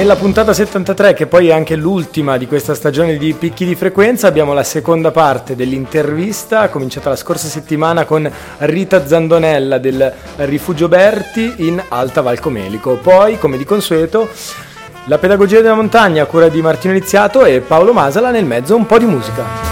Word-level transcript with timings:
Nella 0.00 0.16
puntata 0.16 0.54
73, 0.54 1.12
che 1.12 1.26
poi 1.26 1.48
è 1.48 1.52
anche 1.52 1.76
l'ultima 1.76 2.38
di 2.38 2.46
questa 2.46 2.74
stagione 2.74 3.18
di 3.18 3.34
picchi 3.34 3.66
di 3.66 3.74
frequenza, 3.74 4.28
abbiamo 4.28 4.54
la 4.54 4.62
seconda 4.62 5.10
parte 5.10 5.54
dell'intervista, 5.54 6.70
cominciata 6.70 7.10
la 7.10 7.16
scorsa 7.16 7.48
settimana 7.48 8.06
con 8.06 8.28
Rita 8.60 9.06
Zandonella 9.06 9.76
del 9.76 10.10
Rifugio 10.36 10.88
Berti 10.88 11.52
in 11.58 11.84
Alta 11.86 12.22
Valcomelico. 12.22 12.94
Poi, 12.94 13.38
come 13.38 13.58
di 13.58 13.66
consueto, 13.66 14.26
la 15.04 15.18
pedagogia 15.18 15.60
della 15.60 15.74
montagna 15.74 16.22
a 16.22 16.26
cura 16.26 16.48
di 16.48 16.62
Martino 16.62 16.94
Iniziato 16.94 17.44
e 17.44 17.60
Paolo 17.60 17.92
Masala 17.92 18.30
nel 18.30 18.46
mezzo 18.46 18.74
un 18.74 18.86
po' 18.86 18.96
di 18.96 19.04
musica. 19.04 19.69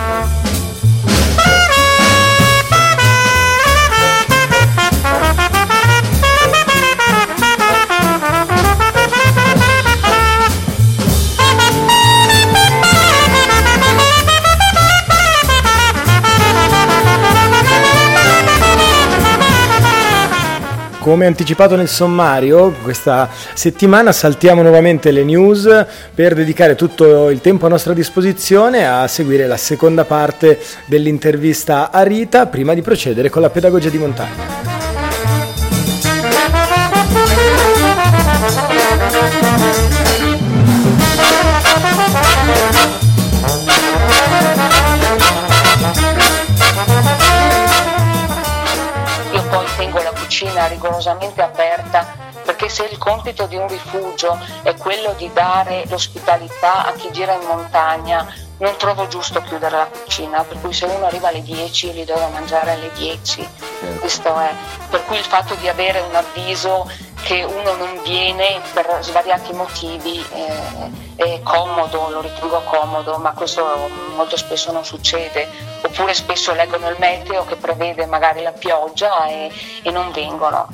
Come 21.09 21.25
anticipato 21.25 21.75
nel 21.75 21.89
sommario, 21.89 22.70
questa 22.83 23.31
settimana 23.55 24.12
saltiamo 24.12 24.61
nuovamente 24.61 25.11
le 25.11 25.25
news 25.25 25.87
per 26.14 26.34
dedicare 26.34 26.75
tutto 26.75 27.31
il 27.31 27.41
tempo 27.41 27.64
a 27.64 27.70
nostra 27.70 27.95
disposizione 27.95 28.87
a 28.87 29.09
seguire 29.09 29.47
la 29.47 29.56
seconda 29.56 30.05
parte 30.05 30.61
dell'intervista 30.84 31.91
a 31.91 32.03
Rita 32.03 32.45
prima 32.45 32.75
di 32.75 32.83
procedere 32.83 33.31
con 33.31 33.41
la 33.41 33.48
pedagogia 33.48 33.89
di 33.89 33.97
montagna. 33.97 34.77
Cucina 50.28 50.66
rigorosamente 50.66 51.40
aperta 51.40 52.06
perché 52.44 52.68
se 52.68 52.84
il 52.84 52.98
compito 52.98 53.46
di 53.46 53.56
un 53.56 53.66
rifugio 53.66 54.38
è 54.62 54.74
quello 54.74 55.14
di 55.16 55.30
dare 55.32 55.84
l'ospitalità 55.88 56.86
a 56.86 56.92
chi 56.92 57.10
gira 57.12 57.32
in 57.32 57.46
montagna, 57.46 58.26
non 58.59 58.77
trovo 58.77 59.06
giusto 59.09 59.41
chiudere 59.42 59.77
la 59.77 59.87
cucina, 59.87 60.42
per 60.42 60.61
cui 60.61 60.73
se 60.73 60.87
uno 60.87 61.06
arriva 61.06 61.28
alle 61.28 61.42
10 61.42 61.91
gli 61.91 62.05
do 62.05 62.14
da 62.14 62.28
mangiare 62.28 62.73
alle 62.73 62.91
10, 62.92 63.48
certo. 63.81 64.01
questo 64.01 64.39
è. 64.39 64.53
Per 64.91 65.05
cui 65.05 65.17
il 65.17 65.25
fatto 65.25 65.55
di 65.55 65.69
avere 65.69 66.01
un 66.01 66.14
avviso 66.14 66.91
che 67.23 67.42
uno 67.42 67.74
non 67.74 68.01
viene 68.05 68.61
per 68.73 68.98
svariati 69.01 69.52
motivi 69.52 70.24
eh, 70.33 71.17
è 71.17 71.41
comodo, 71.42 72.08
lo 72.11 72.20
ritengo 72.20 72.63
comodo, 72.63 73.17
ma 73.18 73.33
questo 73.33 73.91
molto 74.14 74.36
spesso 74.36 74.73
non 74.73 74.85
succede. 74.85 75.48
Oppure 75.83 76.14
spesso 76.14 76.52
leggono 76.52 76.89
il 76.89 76.97
meteo 76.98 77.45
che 77.45 77.57
prevede 77.57 78.07
magari 78.07 78.42
la 78.42 78.52
pioggia 78.52 79.27
e, 79.27 79.51
e 79.83 79.91
non 79.91 80.11
vengono. 80.11 80.68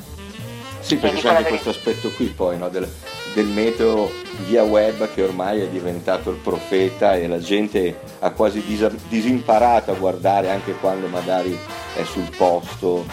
Sì, 0.79 0.97
perché 0.97 1.19
c'è 1.19 1.29
anche 1.29 1.49
questo 1.49 1.69
aspetto 1.69 2.09
qui 2.11 2.27
poi 2.27 2.57
no, 2.57 2.69
del, 2.69 2.87
del 3.35 3.47
meteo 3.47 4.09
via 4.47 4.63
web 4.63 5.13
che 5.13 5.21
ormai 5.21 5.59
è 5.59 5.67
diventato 5.67 6.29
il 6.29 6.37
profeta 6.37 7.15
e 7.15 7.27
la 7.27 7.39
gente 7.39 7.99
ha 8.19 8.31
quasi 8.31 8.63
disimparato 9.09 9.91
a 9.91 9.95
guardare 9.95 10.49
anche 10.49 10.71
quando 10.79 11.07
magari 11.07 11.55
è 11.95 12.03
sul 12.05 12.29
posto 12.35 13.05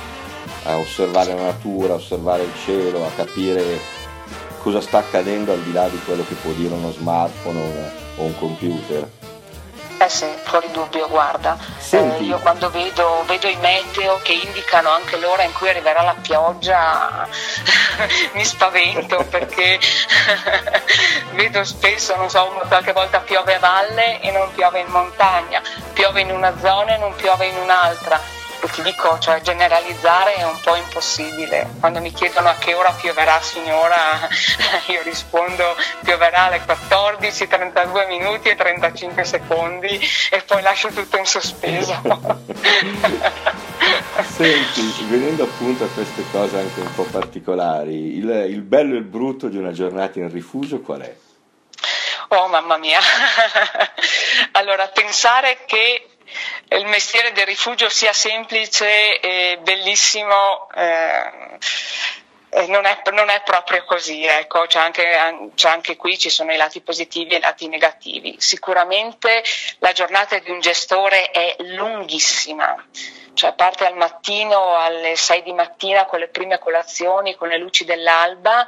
a 0.64 0.78
osservare 0.78 1.34
la 1.34 1.42
natura, 1.42 1.94
a 1.94 1.96
osservare 1.96 2.44
il 2.44 2.52
cielo, 2.64 3.04
a 3.04 3.10
capire 3.16 3.64
cosa 4.62 4.80
sta 4.80 4.98
accadendo 4.98 5.52
al 5.52 5.62
di 5.62 5.72
là 5.72 5.88
di 5.88 5.98
quello 6.04 6.24
che 6.24 6.34
può 6.34 6.52
dire 6.52 6.72
uno 6.72 6.92
smartphone 6.92 7.90
o 8.16 8.22
un 8.22 8.38
computer. 8.38 9.08
Eh 10.02 10.08
sì, 10.08 10.26
fuori 10.42 10.68
dubbio, 10.72 11.08
guarda, 11.08 11.56
eh, 11.90 12.16
io 12.22 12.36
quando 12.40 12.68
vedo, 12.70 13.22
vedo, 13.24 13.46
i 13.46 13.54
meteo 13.58 14.18
che 14.20 14.32
indicano 14.32 14.90
anche 14.90 15.16
l'ora 15.16 15.44
in 15.44 15.52
cui 15.52 15.68
arriverà 15.68 16.02
la 16.02 16.16
pioggia 16.20 17.28
mi 18.34 18.44
spavento 18.44 19.24
perché 19.30 19.78
vedo 21.34 21.62
spesso, 21.62 22.16
non 22.16 22.28
so, 22.28 22.48
qualche 22.66 22.90
volta 22.90 23.20
piove 23.20 23.54
a 23.54 23.58
valle 23.60 24.20
e 24.20 24.32
non 24.32 24.52
piove 24.52 24.80
in 24.80 24.88
montagna, 24.88 25.62
piove 25.92 26.22
in 26.22 26.32
una 26.32 26.52
zona 26.58 26.96
e 26.96 26.98
non 26.98 27.14
piove 27.14 27.46
in 27.46 27.56
un'altra 27.58 28.41
e 28.64 28.68
ti 28.68 28.80
dico, 28.82 29.18
cioè, 29.18 29.40
generalizzare 29.40 30.34
è 30.34 30.44
un 30.44 30.56
po' 30.62 30.76
impossibile. 30.76 31.68
Quando 31.80 32.00
mi 32.00 32.12
chiedono 32.12 32.48
a 32.48 32.54
che 32.54 32.74
ora 32.74 32.92
pioverà 32.92 33.40
signora, 33.40 34.28
io 34.86 35.02
rispondo 35.02 35.64
pioverà 36.04 36.44
alle 36.44 36.60
14, 36.60 37.48
32 37.48 38.06
minuti 38.06 38.50
e 38.50 38.54
35 38.54 39.24
secondi 39.24 39.98
e 40.30 40.42
poi 40.46 40.62
lascio 40.62 40.90
tutto 40.90 41.16
in 41.16 41.26
sospeso. 41.26 42.00
Senti, 44.30 45.06
venendo 45.08 45.42
appunto 45.42 45.82
a 45.82 45.88
queste 45.88 46.22
cose 46.30 46.58
anche 46.58 46.78
un 46.78 46.94
po' 46.94 47.02
particolari, 47.02 48.16
il, 48.18 48.46
il 48.48 48.62
bello 48.62 48.94
e 48.94 48.98
il 48.98 49.04
brutto 49.04 49.48
di 49.48 49.56
una 49.56 49.72
giornata 49.72 50.20
in 50.20 50.30
rifugio 50.30 50.80
qual 50.80 51.00
è? 51.00 51.12
Oh 52.28 52.46
mamma 52.46 52.78
mia! 52.78 53.00
allora, 54.52 54.86
pensare 54.88 55.64
che 55.66 56.11
il 56.76 56.86
mestiere 56.86 57.32
del 57.32 57.46
rifugio 57.46 57.88
sia 57.88 58.12
semplice 58.12 59.20
e 59.20 59.58
bellissimo. 59.62 60.68
Eh, 60.74 61.30
non 62.66 62.84
è, 62.84 63.00
non 63.12 63.30
è, 63.30 63.42
proprio 63.42 63.82
così, 63.84 64.24
ecco. 64.24 64.66
c'è, 64.66 64.78
anche, 64.78 65.50
c'è, 65.54 65.70
anche, 65.70 65.96
qui, 65.96 66.18
ci 66.18 66.28
sono 66.28 66.52
i 66.52 66.58
lati 66.58 66.82
positivi 66.82 67.34
e 67.34 67.38
i 67.38 67.40
lati 67.40 67.66
negativi. 67.66 68.36
Sicuramente 68.38 69.42
la 69.78 69.92
giornata 69.92 70.38
di 70.38 70.50
un 70.50 70.60
gestore 70.60 71.30
è 71.30 71.56
lunghissima, 71.60 72.84
cioè 73.32 73.54
parte 73.54 73.86
al 73.86 73.96
mattino 73.96 74.76
alle 74.76 75.16
6 75.16 75.42
di 75.42 75.52
mattina 75.54 76.04
con 76.04 76.18
le 76.18 76.28
prime 76.28 76.58
colazioni, 76.58 77.36
con 77.36 77.48
le 77.48 77.56
luci 77.56 77.86
dell'alba 77.86 78.66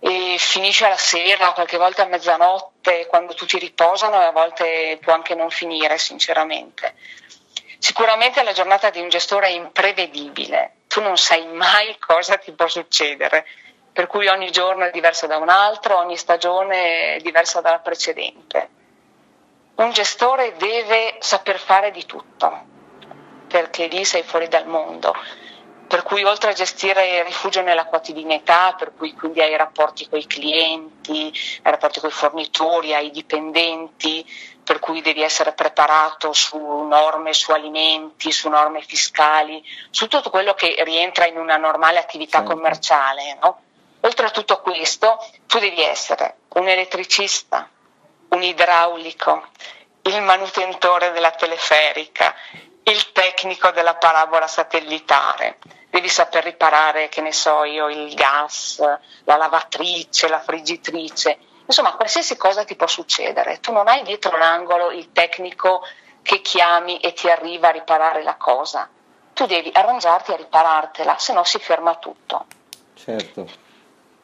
e 0.00 0.36
finisce 0.38 0.84
alla 0.84 0.96
sera, 0.96 1.52
qualche 1.52 1.76
volta 1.76 2.02
a 2.02 2.06
mezzanotte, 2.06 3.06
quando 3.06 3.34
tutti 3.34 3.58
riposano 3.58 4.20
e 4.20 4.26
a 4.26 4.30
volte 4.30 4.98
può 5.00 5.12
anche 5.12 5.34
non 5.34 5.50
finire, 5.50 5.98
sinceramente. 5.98 6.94
Sicuramente 7.78 8.42
la 8.42 8.52
giornata 8.52 8.90
di 8.90 9.00
un 9.00 9.08
gestore 9.08 9.48
è 9.48 9.50
imprevedibile, 9.50 10.74
tu 10.88 11.00
non 11.00 11.16
sai 11.16 11.46
mai 11.46 11.96
cosa 12.04 12.36
ti 12.36 12.52
può 12.52 12.68
succedere, 12.68 13.46
per 13.92 14.06
cui 14.06 14.28
ogni 14.28 14.50
giorno 14.50 14.84
è 14.84 14.90
diverso 14.90 15.26
da 15.26 15.36
un 15.36 15.48
altro, 15.48 15.98
ogni 15.98 16.16
stagione 16.16 17.16
è 17.16 17.20
diversa 17.20 17.60
dalla 17.60 17.80
precedente. 17.80 18.76
Un 19.76 19.90
gestore 19.92 20.56
deve 20.56 21.16
saper 21.20 21.58
fare 21.58 21.90
di 21.90 22.04
tutto, 22.04 22.64
perché 23.48 23.86
lì 23.86 24.04
sei 24.04 24.22
fuori 24.22 24.48
dal 24.48 24.66
mondo 24.66 25.14
per 25.88 26.02
cui 26.02 26.22
oltre 26.22 26.50
a 26.50 26.54
gestire 26.54 27.16
il 27.16 27.24
rifugio 27.24 27.62
nella 27.62 27.86
quotidianità, 27.86 28.74
per 28.78 28.92
cui 28.94 29.14
quindi 29.14 29.40
hai 29.40 29.56
rapporti 29.56 30.06
con 30.06 30.18
i 30.18 30.26
clienti, 30.26 31.32
hai 31.62 31.72
rapporti 31.72 31.98
con 31.98 32.10
i 32.10 32.12
fornitori, 32.12 32.94
hai 32.94 33.10
dipendenti, 33.10 34.24
per 34.62 34.80
cui 34.80 35.00
devi 35.00 35.22
essere 35.22 35.52
preparato 35.52 36.34
su 36.34 36.58
norme 36.58 37.32
su 37.32 37.52
alimenti, 37.52 38.30
su 38.30 38.50
norme 38.50 38.82
fiscali, 38.82 39.64
su 39.88 40.08
tutto 40.08 40.28
quello 40.28 40.52
che 40.52 40.76
rientra 40.84 41.26
in 41.26 41.38
una 41.38 41.56
normale 41.56 41.98
attività 41.98 42.40
certo. 42.40 42.52
commerciale. 42.52 43.38
No? 43.42 43.60
Oltre 44.00 44.26
a 44.26 44.30
tutto 44.30 44.60
questo, 44.60 45.26
tu 45.46 45.58
devi 45.58 45.80
essere 45.82 46.36
un 46.50 46.68
elettricista, 46.68 47.66
un 48.28 48.42
idraulico, 48.42 49.46
il 50.02 50.20
manutentore 50.20 51.12
della 51.12 51.30
teleferica, 51.30 52.34
il 52.90 53.12
tecnico 53.12 53.70
della 53.70 53.94
parabola 53.94 54.46
satellitare. 54.46 55.58
Devi 55.90 56.08
saper 56.08 56.44
riparare, 56.44 57.08
che 57.08 57.20
ne 57.20 57.32
so 57.32 57.64
io, 57.64 57.88
il 57.88 58.14
gas, 58.14 58.78
la 59.24 59.36
lavatrice, 59.36 60.28
la 60.28 60.40
friggitrice, 60.40 61.38
insomma 61.64 61.94
qualsiasi 61.94 62.36
cosa 62.36 62.64
ti 62.64 62.76
può 62.76 62.86
succedere. 62.86 63.60
Tu 63.60 63.72
non 63.72 63.88
hai 63.88 64.02
dietro 64.02 64.36
l'angolo 64.36 64.90
il 64.90 65.12
tecnico 65.12 65.82
che 66.22 66.40
chiami 66.40 66.98
e 67.00 67.12
ti 67.14 67.30
arriva 67.30 67.68
a 67.68 67.72
riparare 67.72 68.22
la 68.22 68.36
cosa. 68.36 68.88
Tu 69.32 69.46
devi 69.46 69.70
arrangiarti 69.72 70.32
a 70.32 70.36
riparartela, 70.36 71.16
se 71.18 71.32
no 71.32 71.44
si 71.44 71.58
ferma 71.58 71.94
tutto. 71.96 72.46
Certo. 72.94 73.48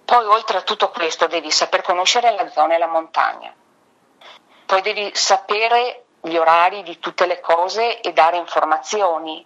Poi 0.05 0.25
oltre 0.27 0.59
a 0.59 0.63
tutto 0.63 0.91
questo 0.91 1.27
devi 1.27 1.51
saper 1.51 1.81
conoscere 1.83 2.31
la 2.35 2.51
zona 2.51 2.75
e 2.75 2.79
la 2.79 2.89
montagna 2.89 3.55
poi 4.67 4.81
devi 4.83 5.11
sapere 5.15 6.04
gli 6.25 6.37
orari 6.37 6.82
di 6.82 6.99
tutte 6.99 7.26
le 7.26 7.38
cose 7.41 8.00
e 8.00 8.12
dare 8.15 8.38
informazioni, 8.38 9.44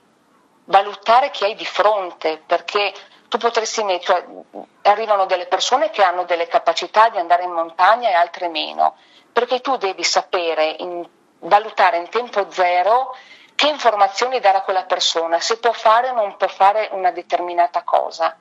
valutare 0.67 1.31
chi 1.31 1.45
hai 1.45 1.57
di 1.57 1.67
fronte, 1.67 2.41
perché 2.47 2.95
tu 3.27 3.37
potresti 3.37 3.83
mettere, 3.83 4.25
cioè, 4.53 4.65
arrivano 4.83 5.27
delle 5.27 5.47
persone 5.47 5.91
che 5.91 6.05
hanno 6.05 6.25
delle 6.25 6.47
capacità 6.47 7.09
di 7.09 7.19
andare 7.19 7.43
in 7.43 7.51
montagna 7.51 8.09
e 8.09 8.15
altre 8.15 8.49
meno, 8.49 8.97
perché 9.33 9.61
tu 9.61 9.77
devi 9.77 10.05
sapere, 10.05 10.77
in, 10.79 11.05
valutare 11.41 11.99
in 11.99 12.09
tempo 12.11 12.49
zero 12.51 13.15
che 13.57 13.67
informazioni 13.67 14.39
dare 14.39 14.59
a 14.59 14.63
quella 14.63 14.85
persona, 14.85 15.41
se 15.41 15.59
può 15.59 15.73
fare 15.73 16.11
o 16.11 16.15
non 16.15 16.37
può 16.37 16.47
fare 16.47 16.91
una 16.93 17.11
determinata 17.11 17.83
cosa. 17.83 18.37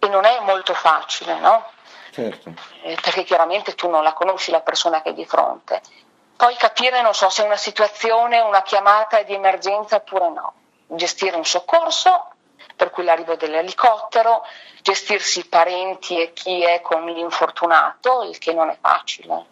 E 0.00 0.08
non 0.08 0.24
è 0.24 0.40
molto 0.40 0.74
facile, 0.74 1.38
no? 1.38 1.64
Certo. 2.10 2.52
Eh, 2.82 2.98
perché 3.00 3.22
chiaramente 3.22 3.76
tu 3.76 3.88
non 3.88 4.02
la 4.02 4.14
conosci 4.14 4.50
la 4.50 4.62
persona 4.62 5.00
che 5.00 5.10
è 5.10 5.14
di 5.14 5.24
fronte. 5.26 5.80
Poi 6.40 6.56
capire, 6.56 7.02
non 7.02 7.12
so, 7.12 7.28
se 7.28 7.42
una 7.42 7.58
situazione, 7.58 8.40
una 8.40 8.62
chiamata 8.62 9.18
è 9.18 9.26
di 9.26 9.34
emergenza 9.34 9.96
oppure 9.96 10.30
no. 10.30 10.54
Gestire 10.86 11.36
un 11.36 11.44
soccorso, 11.44 12.30
per 12.76 12.88
cui 12.88 13.04
l'arrivo 13.04 13.36
dell'elicottero, 13.36 14.40
gestirsi 14.80 15.40
i 15.40 15.44
parenti 15.44 16.18
e 16.18 16.32
chi 16.32 16.62
è 16.62 16.80
con 16.80 17.04
l'infortunato, 17.04 18.22
il 18.22 18.38
che 18.38 18.54
non 18.54 18.70
è 18.70 18.78
facile. 18.80 19.44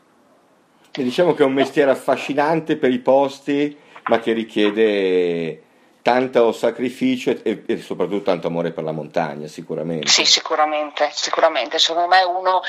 E 0.90 1.02
diciamo 1.02 1.34
che 1.34 1.42
è 1.42 1.44
un 1.44 1.52
mestiere 1.52 1.90
affascinante 1.90 2.78
per 2.78 2.90
i 2.90 3.00
posti, 3.00 3.78
ma 4.04 4.18
che 4.18 4.32
richiede 4.32 5.62
tanto 6.00 6.52
sacrificio 6.52 7.32
e, 7.42 7.64
e, 7.66 7.82
soprattutto 7.82 8.22
tanto 8.22 8.46
amore 8.46 8.70
per 8.70 8.84
la 8.84 8.92
montagna, 8.92 9.46
sicuramente. 9.46 10.08
Sì, 10.08 10.24
sicuramente, 10.24 11.10
sicuramente. 11.12 11.78
Secondo 11.78 12.08
me 12.08 12.22
uno 12.22 12.62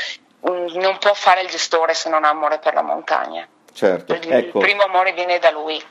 mm, 0.45 0.77
non 0.77 0.98
può 0.98 1.13
fare 1.13 1.39
il 1.39 1.48
gestore 1.48 1.94
se 1.94 2.10
non 2.10 2.25
ha 2.25 2.30
amore 2.30 2.60
per 2.60 2.74
la 2.74 2.83
montagna. 2.83 3.48
Certo, 3.71 4.13
il, 4.13 4.19
ecco. 4.31 4.60
il 4.60 4.66
primo 4.66 4.83
amore 4.83 5.13
viene 5.13 5.39
da 5.39 5.51
lui. 5.51 5.81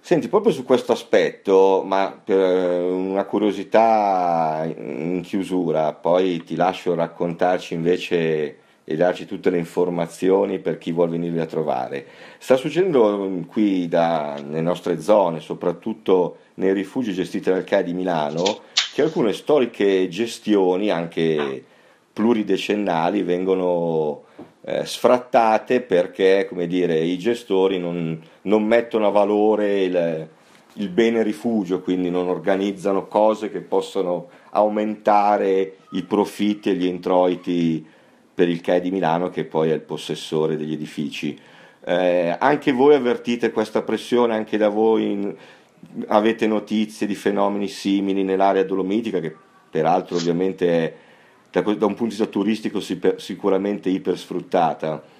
Senti, 0.00 0.28
proprio 0.28 0.52
su 0.52 0.64
questo 0.64 0.92
aspetto, 0.92 1.82
ma 1.84 2.18
per 2.22 2.82
una 2.82 3.24
curiosità 3.24 4.62
in 4.64 5.20
chiusura, 5.22 5.92
poi 5.92 6.42
ti 6.44 6.54
lascio 6.56 6.94
raccontarci 6.94 7.74
invece 7.74 8.58
e 8.90 8.96
darci 8.96 9.26
tutte 9.26 9.50
le 9.50 9.58
informazioni 9.58 10.60
per 10.60 10.78
chi 10.78 10.92
vuole 10.92 11.10
venirvi 11.10 11.40
a 11.40 11.46
trovare. 11.46 12.06
Sta 12.38 12.56
succedendo 12.56 13.44
qui 13.46 13.86
da, 13.86 14.36
nelle 14.42 14.62
nostre 14.62 14.98
zone, 15.02 15.40
soprattutto 15.40 16.38
nei 16.54 16.72
rifugi 16.72 17.12
gestiti 17.12 17.50
dal 17.50 17.64
CAI 17.64 17.84
di 17.84 17.92
Milano, 17.92 18.60
che 18.94 19.02
alcune 19.02 19.34
storiche 19.34 20.08
gestioni, 20.08 20.90
anche 20.90 21.64
pluridecennali, 22.18 23.22
vengono 23.22 24.24
eh, 24.62 24.84
sfrattate 24.84 25.82
perché 25.82 26.46
come 26.48 26.66
dire, 26.66 26.98
i 26.98 27.16
gestori 27.16 27.78
non, 27.78 28.20
non 28.42 28.64
mettono 28.64 29.06
a 29.06 29.10
valore 29.10 29.84
il, 29.84 30.28
il 30.72 30.88
bene 30.88 31.22
rifugio, 31.22 31.80
quindi 31.80 32.10
non 32.10 32.26
organizzano 32.26 33.06
cose 33.06 33.52
che 33.52 33.60
possono 33.60 34.30
aumentare 34.50 35.76
i 35.92 36.02
profitti 36.02 36.70
e 36.70 36.74
gli 36.74 36.86
introiti 36.86 37.86
per 38.34 38.48
il 38.48 38.60
CAE 38.62 38.80
di 38.80 38.90
Milano 38.90 39.30
che 39.30 39.44
poi 39.44 39.70
è 39.70 39.74
il 39.74 39.82
possessore 39.82 40.56
degli 40.56 40.72
edifici. 40.72 41.38
Eh, 41.84 42.36
anche 42.36 42.72
voi 42.72 42.96
avvertite 42.96 43.52
questa 43.52 43.82
pressione, 43.82 44.34
anche 44.34 44.56
da 44.56 44.70
voi 44.70 45.12
in, 45.12 45.36
avete 46.08 46.48
notizie 46.48 47.06
di 47.06 47.14
fenomeni 47.14 47.68
simili 47.68 48.24
nell'area 48.24 48.64
dolomitica 48.64 49.20
che 49.20 49.32
peraltro 49.70 50.16
ovviamente 50.16 50.68
è 50.68 50.94
da, 51.50 51.60
da 51.60 51.86
un 51.86 51.94
punto 51.94 52.04
di 52.04 52.08
vista 52.08 52.26
turistico 52.26 52.80
sicuramente 52.80 53.88
ipersfruttata. 53.88 55.16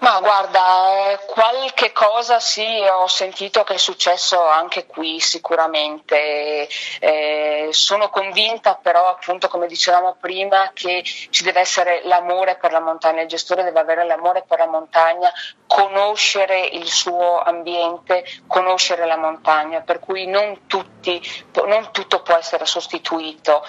Ma 0.00 0.18
guarda, 0.20 1.10
eh, 1.10 1.18
qualche 1.26 1.92
cosa 1.92 2.40
sì, 2.40 2.64
ho 2.64 3.06
sentito 3.06 3.64
che 3.64 3.74
è 3.74 3.78
successo 3.78 4.42
anche 4.48 4.86
qui 4.86 5.20
sicuramente. 5.20 6.66
Eh, 7.00 7.68
sono 7.70 8.08
convinta 8.08 8.76
però, 8.76 9.08
appunto, 9.10 9.48
come 9.48 9.66
dicevamo 9.66 10.16
prima, 10.18 10.70
che 10.72 11.02
ci 11.04 11.44
deve 11.44 11.60
essere 11.60 12.00
l'amore 12.04 12.56
per 12.56 12.72
la 12.72 12.80
montagna, 12.80 13.20
il 13.20 13.28
gestore 13.28 13.62
deve 13.62 13.78
avere 13.78 14.06
l'amore 14.06 14.42
per 14.48 14.60
la 14.60 14.68
montagna, 14.68 15.30
conoscere 15.66 16.60
il 16.60 16.88
suo 16.88 17.38
ambiente, 17.38 18.24
conoscere 18.46 19.04
la 19.04 19.18
montagna, 19.18 19.82
per 19.82 19.98
cui 19.98 20.26
non, 20.26 20.66
tutti, 20.66 21.20
non 21.66 21.90
tutto 21.92 22.22
può 22.22 22.36
essere 22.36 22.64
sostituito. 22.64 23.62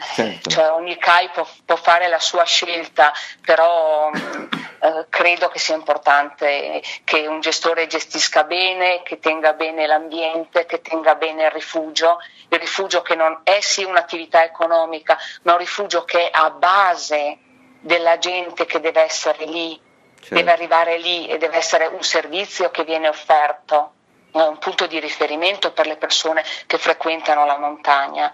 Certo. 0.00 0.48
Cioè, 0.48 0.70
ogni 0.70 0.96
CAI 0.96 1.30
può, 1.30 1.46
può, 1.64 1.74
fare 1.74 2.06
la 2.06 2.20
sua 2.20 2.44
scelta, 2.44 3.12
però 3.44 4.10
eh, 4.10 5.06
credo 5.08 5.48
che 5.48 5.58
sia 5.58 5.74
importante 5.74 6.80
che 7.02 7.26
un 7.26 7.40
gestore 7.40 7.88
gestisca 7.88 8.44
bene, 8.44 9.02
che 9.02 9.18
tenga 9.18 9.54
bene 9.54 9.86
l'ambiente, 9.86 10.66
che 10.66 10.80
tenga 10.80 11.16
bene 11.16 11.46
il 11.46 11.50
rifugio, 11.50 12.18
il 12.48 12.58
rifugio 12.60 13.02
che 13.02 13.16
non 13.16 13.40
è 13.42 13.58
sì 13.60 13.82
un'attività 13.82 14.44
economica, 14.44 15.18
ma 15.42 15.52
un 15.52 15.58
rifugio 15.58 16.04
che 16.04 16.30
è 16.30 16.30
a 16.32 16.50
base 16.50 17.38
della 17.80 18.18
gente 18.18 18.66
che 18.66 18.78
deve 18.78 19.02
essere 19.02 19.46
lì, 19.46 19.80
certo. 20.20 20.34
deve 20.34 20.52
arrivare 20.52 20.98
lì 20.98 21.26
e 21.26 21.38
deve 21.38 21.56
essere 21.56 21.86
un 21.86 22.02
servizio 22.04 22.70
che 22.70 22.84
viene 22.84 23.08
offerto, 23.08 23.94
un 24.30 24.58
punto 24.58 24.86
di 24.86 25.00
riferimento 25.00 25.72
per 25.72 25.88
le 25.88 25.96
persone 25.96 26.44
che 26.66 26.78
frequentano 26.78 27.44
la 27.44 27.58
montagna 27.58 28.32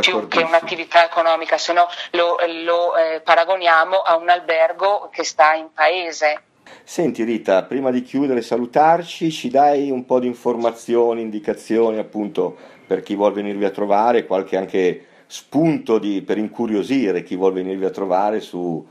più 0.00 0.28
che 0.28 0.42
un'attività 0.42 1.04
economica, 1.04 1.58
se 1.58 1.72
no 1.72 1.86
lo, 2.12 2.36
lo 2.64 2.96
eh, 2.96 3.20
paragoniamo 3.20 3.96
a 3.96 4.16
un 4.16 4.28
albergo 4.28 5.08
che 5.12 5.24
sta 5.24 5.54
in 5.54 5.68
paese. 5.72 6.42
Senti 6.84 7.24
Rita, 7.24 7.64
prima 7.64 7.90
di 7.90 8.02
chiudere 8.02 8.40
e 8.40 8.42
salutarci, 8.42 9.30
ci 9.30 9.48
dai 9.48 9.90
un 9.90 10.04
po' 10.04 10.20
di 10.20 10.26
informazioni, 10.26 11.20
indicazioni 11.20 11.98
appunto 11.98 12.56
per 12.86 13.02
chi 13.02 13.14
vuole 13.14 13.34
venirvi 13.34 13.64
a 13.64 13.70
trovare, 13.70 14.26
qualche 14.26 14.56
anche 14.56 15.04
spunto 15.26 15.98
di, 15.98 16.22
per 16.22 16.38
incuriosire 16.38 17.22
chi 17.22 17.36
vuole 17.36 17.54
venirvi 17.54 17.84
a 17.84 17.90
trovare 17.90 18.40
sui 18.40 18.84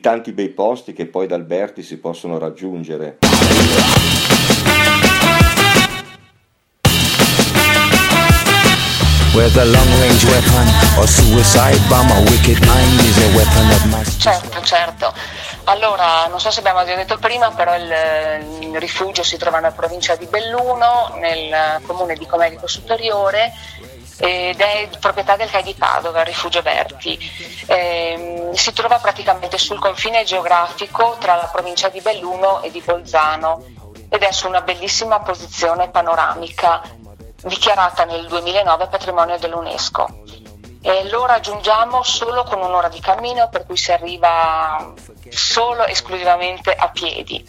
tanti 0.00 0.32
bei 0.32 0.50
posti 0.50 0.92
che 0.92 1.06
poi 1.06 1.26
da 1.26 1.36
Alberti 1.36 1.82
si 1.82 1.98
possono 1.98 2.38
raggiungere. 2.38 3.18
Whether 9.36 9.66
long 9.66 10.00
range 10.00 10.24
weapon 10.24 10.66
or 10.96 11.06
suicide 11.06 11.78
bomb, 11.90 12.08
a 12.08 12.20
wicked 12.30 12.58
mind 12.64 13.00
is 13.04 13.18
a 13.18 13.36
weapon 13.36 13.70
of 13.70 13.84
mass 13.92 14.16
Certo, 14.16 14.62
certo. 14.62 15.12
Allora, 15.64 16.26
non 16.26 16.40
so 16.40 16.50
se 16.50 16.60
abbiamo 16.60 16.82
già 16.86 16.94
detto 16.94 17.18
prima, 17.18 17.50
però 17.50 17.76
il, 17.76 18.62
il 18.62 18.80
rifugio 18.80 19.22
si 19.22 19.36
trova 19.36 19.58
nella 19.58 19.74
provincia 19.74 20.16
di 20.16 20.24
Belluno, 20.24 21.12
nel 21.18 21.82
comune 21.84 22.14
di 22.14 22.24
Comelico 22.24 22.66
Superiore 22.66 23.52
ed 24.16 24.58
è 24.58 24.88
proprietà 24.98 25.36
del 25.36 25.50
CAI 25.50 25.64
di 25.64 25.74
Padova, 25.74 26.20
il 26.20 26.26
rifugio 26.26 26.62
Berti. 26.62 27.18
Eh, 27.66 28.48
si 28.54 28.72
trova 28.72 28.96
praticamente 28.96 29.58
sul 29.58 29.78
confine 29.78 30.24
geografico 30.24 31.18
tra 31.20 31.34
la 31.34 31.50
provincia 31.52 31.90
di 31.90 32.00
Belluno 32.00 32.62
e 32.62 32.70
di 32.70 32.80
Bolzano 32.82 33.62
ed 34.08 34.22
è 34.22 34.32
su 34.32 34.46
una 34.48 34.62
bellissima 34.62 35.20
posizione 35.20 35.90
panoramica 35.90 36.80
dichiarata 37.46 38.04
nel 38.04 38.26
2009 38.26 38.86
patrimonio 38.88 39.38
dell'UNESCO. 39.38 40.24
E 40.82 41.08
lo 41.08 41.26
raggiungiamo 41.26 42.02
solo 42.02 42.44
con 42.44 42.60
un'ora 42.60 42.88
di 42.88 43.00
cammino, 43.00 43.48
per 43.48 43.66
cui 43.66 43.76
si 43.76 43.90
arriva 43.90 44.92
solo 45.30 45.84
esclusivamente 45.84 46.74
a 46.74 46.88
piedi. 46.90 47.44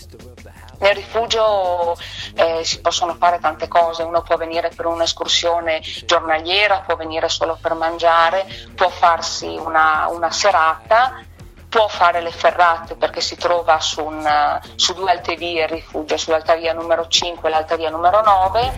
Nel 0.79 0.93
rifugio 0.93 1.97
eh, 2.35 2.63
si 2.63 2.81
possono 2.81 3.15
fare 3.15 3.39
tante 3.39 3.67
cose, 3.67 4.03
uno 4.03 4.21
può 4.21 4.37
venire 4.37 4.69
per 4.75 4.85
un'escursione 4.85 5.81
giornaliera, 6.05 6.81
può 6.81 6.95
venire 6.95 7.29
solo 7.29 7.57
per 7.59 7.73
mangiare, 7.73 8.45
può 8.75 8.89
farsi 8.89 9.47
una, 9.47 10.07
una 10.09 10.31
serata 10.31 11.25
può 11.69 11.87
fare 11.87 12.21
le 12.21 12.31
ferrate 12.31 12.95
perché 12.95 13.21
si 13.21 13.35
trova 13.35 13.79
su, 13.79 14.03
una, 14.03 14.61
su 14.75 14.93
due 14.93 15.11
alte 15.11 15.35
vie 15.35 15.63
il 15.63 15.67
rifugio, 15.67 16.17
sull'alta 16.17 16.55
via 16.55 16.73
numero 16.73 17.07
5 17.07 17.47
e 17.47 17.51
l'alta 17.51 17.75
via 17.75 17.89
numero 17.89 18.21
9. 18.21 18.73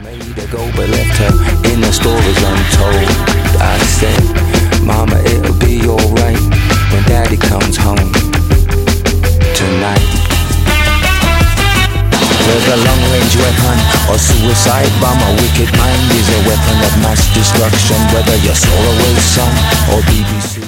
Mama, 4.84 5.20
it'll 5.20 5.54
be 5.60 5.86
alright 5.86 6.40
when 6.92 7.04
daddy 7.06 7.38
comes 7.38 7.78
home 7.78 8.12
tonight. 9.54 10.30
Whether 12.48 12.78
long 12.78 13.02
range 13.12 13.36
weapon 13.38 13.78
or 14.10 14.18
suicide 14.18 14.90
bomb, 15.00 15.20
a 15.22 15.32
wicked 15.38 15.70
mind 15.78 16.12
is 16.12 16.28
a 16.34 16.42
weapon 16.48 16.78
of 16.82 16.94
mass 17.04 17.22
destruction. 17.36 17.98
Whether 18.16 18.38
you're 18.42 18.56
Solarway 18.56 19.16
Sun 19.22 19.54
or 19.94 20.02
BBC 20.10 20.59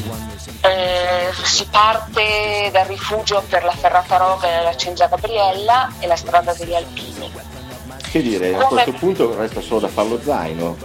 si 1.44 1.66
parte 1.66 2.70
dal 2.72 2.86
rifugio 2.86 3.44
per 3.48 3.64
la 3.64 3.72
Ferrata 3.72 4.18
Roga 4.18 4.48
e 4.48 4.64
la 4.64 4.76
Cengia 4.76 5.08
Gabriella 5.08 5.92
e 6.00 6.08
la 6.08 6.16
strada 6.16 6.54
degli 6.54 6.74
Alpini. 6.74 7.32
Che 8.12 8.22
dire, 8.22 8.52
Come... 8.52 8.64
a 8.64 8.68
questo 8.68 8.94
punto 8.94 9.36
resta 9.38 9.62
solo 9.62 9.82
da 9.82 9.88
fare 9.88 10.10
lo 10.10 10.20
zaino. 10.22 10.78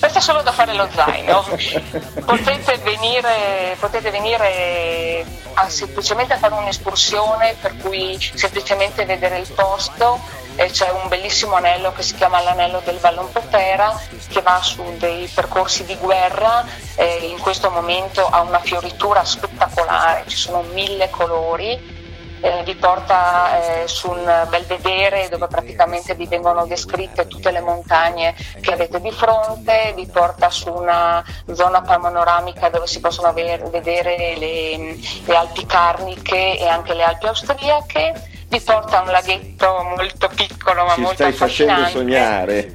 Resta 0.00 0.20
solo 0.20 0.40
da 0.40 0.52
fare 0.52 0.72
lo 0.72 0.88
zaino. 0.94 1.44
potete 2.24 2.78
venire, 2.78 3.76
potete 3.78 4.10
venire 4.10 5.26
a, 5.54 5.68
semplicemente 5.68 6.32
a 6.32 6.38
fare 6.38 6.54
un'escursione 6.54 7.56
per 7.60 7.76
cui 7.76 8.18
semplicemente 8.34 9.04
vedere 9.04 9.38
il 9.38 9.48
posto 9.54 10.18
e 10.56 10.70
c'è 10.70 10.90
un 10.90 11.08
bellissimo 11.08 11.54
anello 11.54 11.92
che 11.92 12.02
si 12.02 12.14
chiama 12.14 12.40
l'anello 12.40 12.80
del 12.84 12.98
Vallon 12.98 13.30
Potera 13.30 14.00
che 14.28 14.40
va 14.40 14.60
su 14.62 14.82
dei 14.98 15.26
percorsi 15.26 15.84
di 15.84 15.96
guerra 15.96 16.64
e 16.96 17.26
in 17.26 17.38
questo 17.38 17.70
momento 17.70 18.26
ha 18.26 18.40
una 18.40 18.60
fioritura 18.60 19.24
spettacolare, 19.24 20.24
ci 20.26 20.36
sono 20.36 20.62
mille 20.62 21.10
colori 21.10 22.02
eh, 22.44 22.62
vi 22.62 22.74
porta 22.74 23.82
eh, 23.82 23.88
su 23.88 24.10
un 24.10 24.46
belvedere 24.50 25.28
dove 25.30 25.46
praticamente 25.46 26.14
vi 26.14 26.26
vengono 26.26 26.66
descritte 26.66 27.26
tutte 27.26 27.50
le 27.50 27.60
montagne 27.60 28.34
che 28.60 28.70
avete 28.70 29.00
di 29.00 29.10
fronte, 29.10 29.94
vi 29.96 30.06
porta 30.06 30.50
su 30.50 30.70
una 30.70 31.24
zona 31.54 31.80
panoramica 31.80 32.68
dove 32.68 32.86
si 32.86 33.00
possono 33.00 33.28
aver, 33.28 33.70
vedere 33.70 34.34
le, 34.36 34.98
le 35.24 35.34
Alpi 35.34 35.64
Carniche 35.64 36.58
e 36.58 36.68
anche 36.68 36.92
le 36.92 37.04
Alpi 37.04 37.26
Austriache 37.28 38.32
vi 38.54 38.60
porta 38.60 39.00
un 39.00 39.10
laghetto 39.10 39.82
molto 39.96 40.30
piccolo 40.34 40.84
ma 40.84 40.94
Ci 40.94 41.00
molto 41.00 41.16
stai 41.16 41.32
facendo 41.32 41.86
sognare. 41.86 42.72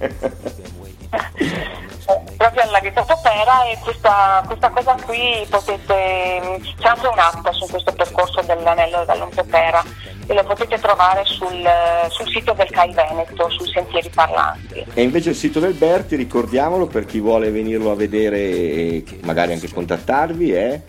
proprio 2.36 2.64
al 2.64 2.72
laghetto 2.72 3.06
Popera 3.06 3.64
e 3.64 3.78
questa, 3.82 4.44
questa, 4.46 4.70
cosa 4.70 4.98
qui 5.06 5.48
potete, 5.50 6.60
c'è 6.80 6.88
anche 6.88 7.08
un'app 7.08 7.48
su 7.52 7.66
questo 7.68 7.94
percorso 7.94 8.42
dell'anello 8.42 9.06
dall'Ompopera 9.06 9.82
e 10.28 10.34
lo 10.34 10.44
potete 10.44 10.78
trovare 10.80 11.24
sul, 11.26 11.66
sul, 12.10 12.28
sito 12.30 12.52
del 12.54 12.70
CAI 12.70 12.94
Veneto, 12.94 13.50
sui 13.50 13.72
sentieri 13.72 14.10
parlanti. 14.10 14.86
E 14.94 15.02
invece 15.02 15.30
il 15.30 15.36
sito 15.36 15.60
del 15.60 15.74
Berti, 15.74 16.16
ricordiamolo 16.16 16.88
per 16.88 17.06
chi 17.06 17.20
vuole 17.20 17.52
venirlo 17.52 17.92
a 17.92 17.96
vedere 17.96 18.38
e 18.38 19.04
magari 19.22 19.54
anche 19.54 19.72
contattarvi, 19.72 20.52
è? 20.52 20.82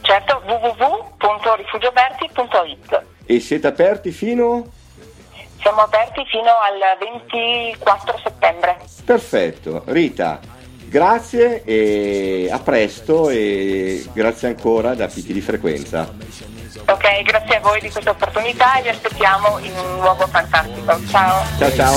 Certo, 0.00 0.42
www.rifugioberti.it 0.46 3.11
E 3.32 3.40
siete 3.40 3.66
aperti 3.66 4.10
fino? 4.10 4.62
Siamo 5.58 5.80
aperti 5.80 6.22
fino 6.26 6.50
al 6.50 6.98
24 6.98 8.18
settembre. 8.22 8.78
Perfetto. 9.06 9.84
Rita, 9.86 10.38
grazie 10.92 11.64
e 11.64 12.50
a 12.52 12.58
presto 12.58 13.30
e 13.30 14.04
grazie 14.12 14.48
ancora 14.48 14.94
da 14.94 15.08
Piti 15.08 15.32
di 15.32 15.40
Frequenza. 15.40 16.12
Ok, 16.84 17.22
grazie 17.24 17.56
a 17.56 17.60
voi 17.60 17.80
di 17.80 17.88
questa 17.88 18.10
opportunità 18.10 18.78
e 18.78 18.82
vi 18.82 18.88
aspettiamo 18.88 19.58
in 19.62 19.72
un 19.72 20.00
luogo 20.00 20.26
fantastico. 20.26 21.00
Ciao. 21.08 21.44
Ciao 21.58 21.72
ciao. 21.72 21.96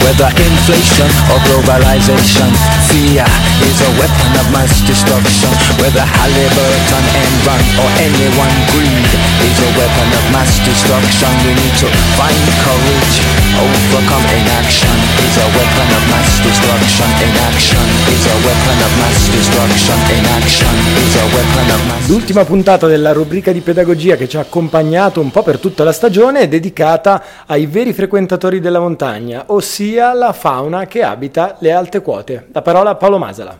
Whether 0.00 0.32
inflation 0.40 1.10
or 1.28 1.38
globalization, 1.44 2.48
fear 2.88 3.26
is 3.60 3.80
a 3.84 3.90
weapon 4.00 4.32
of 4.40 4.48
mass 4.50 4.72
destruction. 4.88 5.52
Whether 5.76 6.04
Halliburton, 6.04 7.04
Enron 7.20 7.60
or 7.84 7.90
anyone, 8.00 8.52
greed 8.72 9.10
is 9.44 9.58
a 9.60 9.70
weapon 9.76 10.08
of 10.16 10.24
mass 10.32 10.56
destruction. 10.64 11.28
We 11.44 11.52
need 11.52 11.76
to 11.84 11.88
find 12.16 12.40
courage, 12.64 13.20
overcome 13.60 14.24
inaction 14.40 14.89
is 15.30 15.36
a 15.36 15.46
weapon 15.46 15.88
of 15.94 16.08
mass 16.10 16.42
destruction. 16.42 17.06
Inaction 17.22 17.86
is 18.10 18.26
a 18.26 18.36
weapon 18.44 18.78
of 18.82 18.92
mass 18.98 19.30
destruction. 19.30 19.98
Inaction 20.18 20.76
is 21.04 21.14
a 21.14 21.24
weapon 21.26 21.70
of 21.70 21.86
mass 21.86 22.08
L'ultima 22.08 22.44
puntata 22.44 22.88
della 22.88 23.12
rubrica 23.12 23.52
di 23.52 23.60
pedagogia 23.60 24.16
che 24.16 24.26
ci 24.26 24.36
ha 24.36 24.40
accompagnato 24.40 25.20
un 25.20 25.30
po' 25.30 25.44
per 25.44 25.60
tutta 25.60 25.84
la 25.84 25.92
stagione 25.92 26.40
è 26.40 26.48
dedicata 26.48 27.22
ai 27.46 27.66
veri 27.66 27.92
frequentatori 27.92 28.58
della 28.58 28.80
montagna, 28.80 29.44
ossia 29.46 30.12
la 30.14 30.32
fauna 30.32 30.86
che 30.86 31.04
abita 31.04 31.56
le 31.60 31.70
alte 31.70 32.02
quote. 32.02 32.48
La 32.52 32.62
parola 32.62 32.90
a 32.90 32.94
Paolo 32.96 33.18
Masala. 33.18 33.58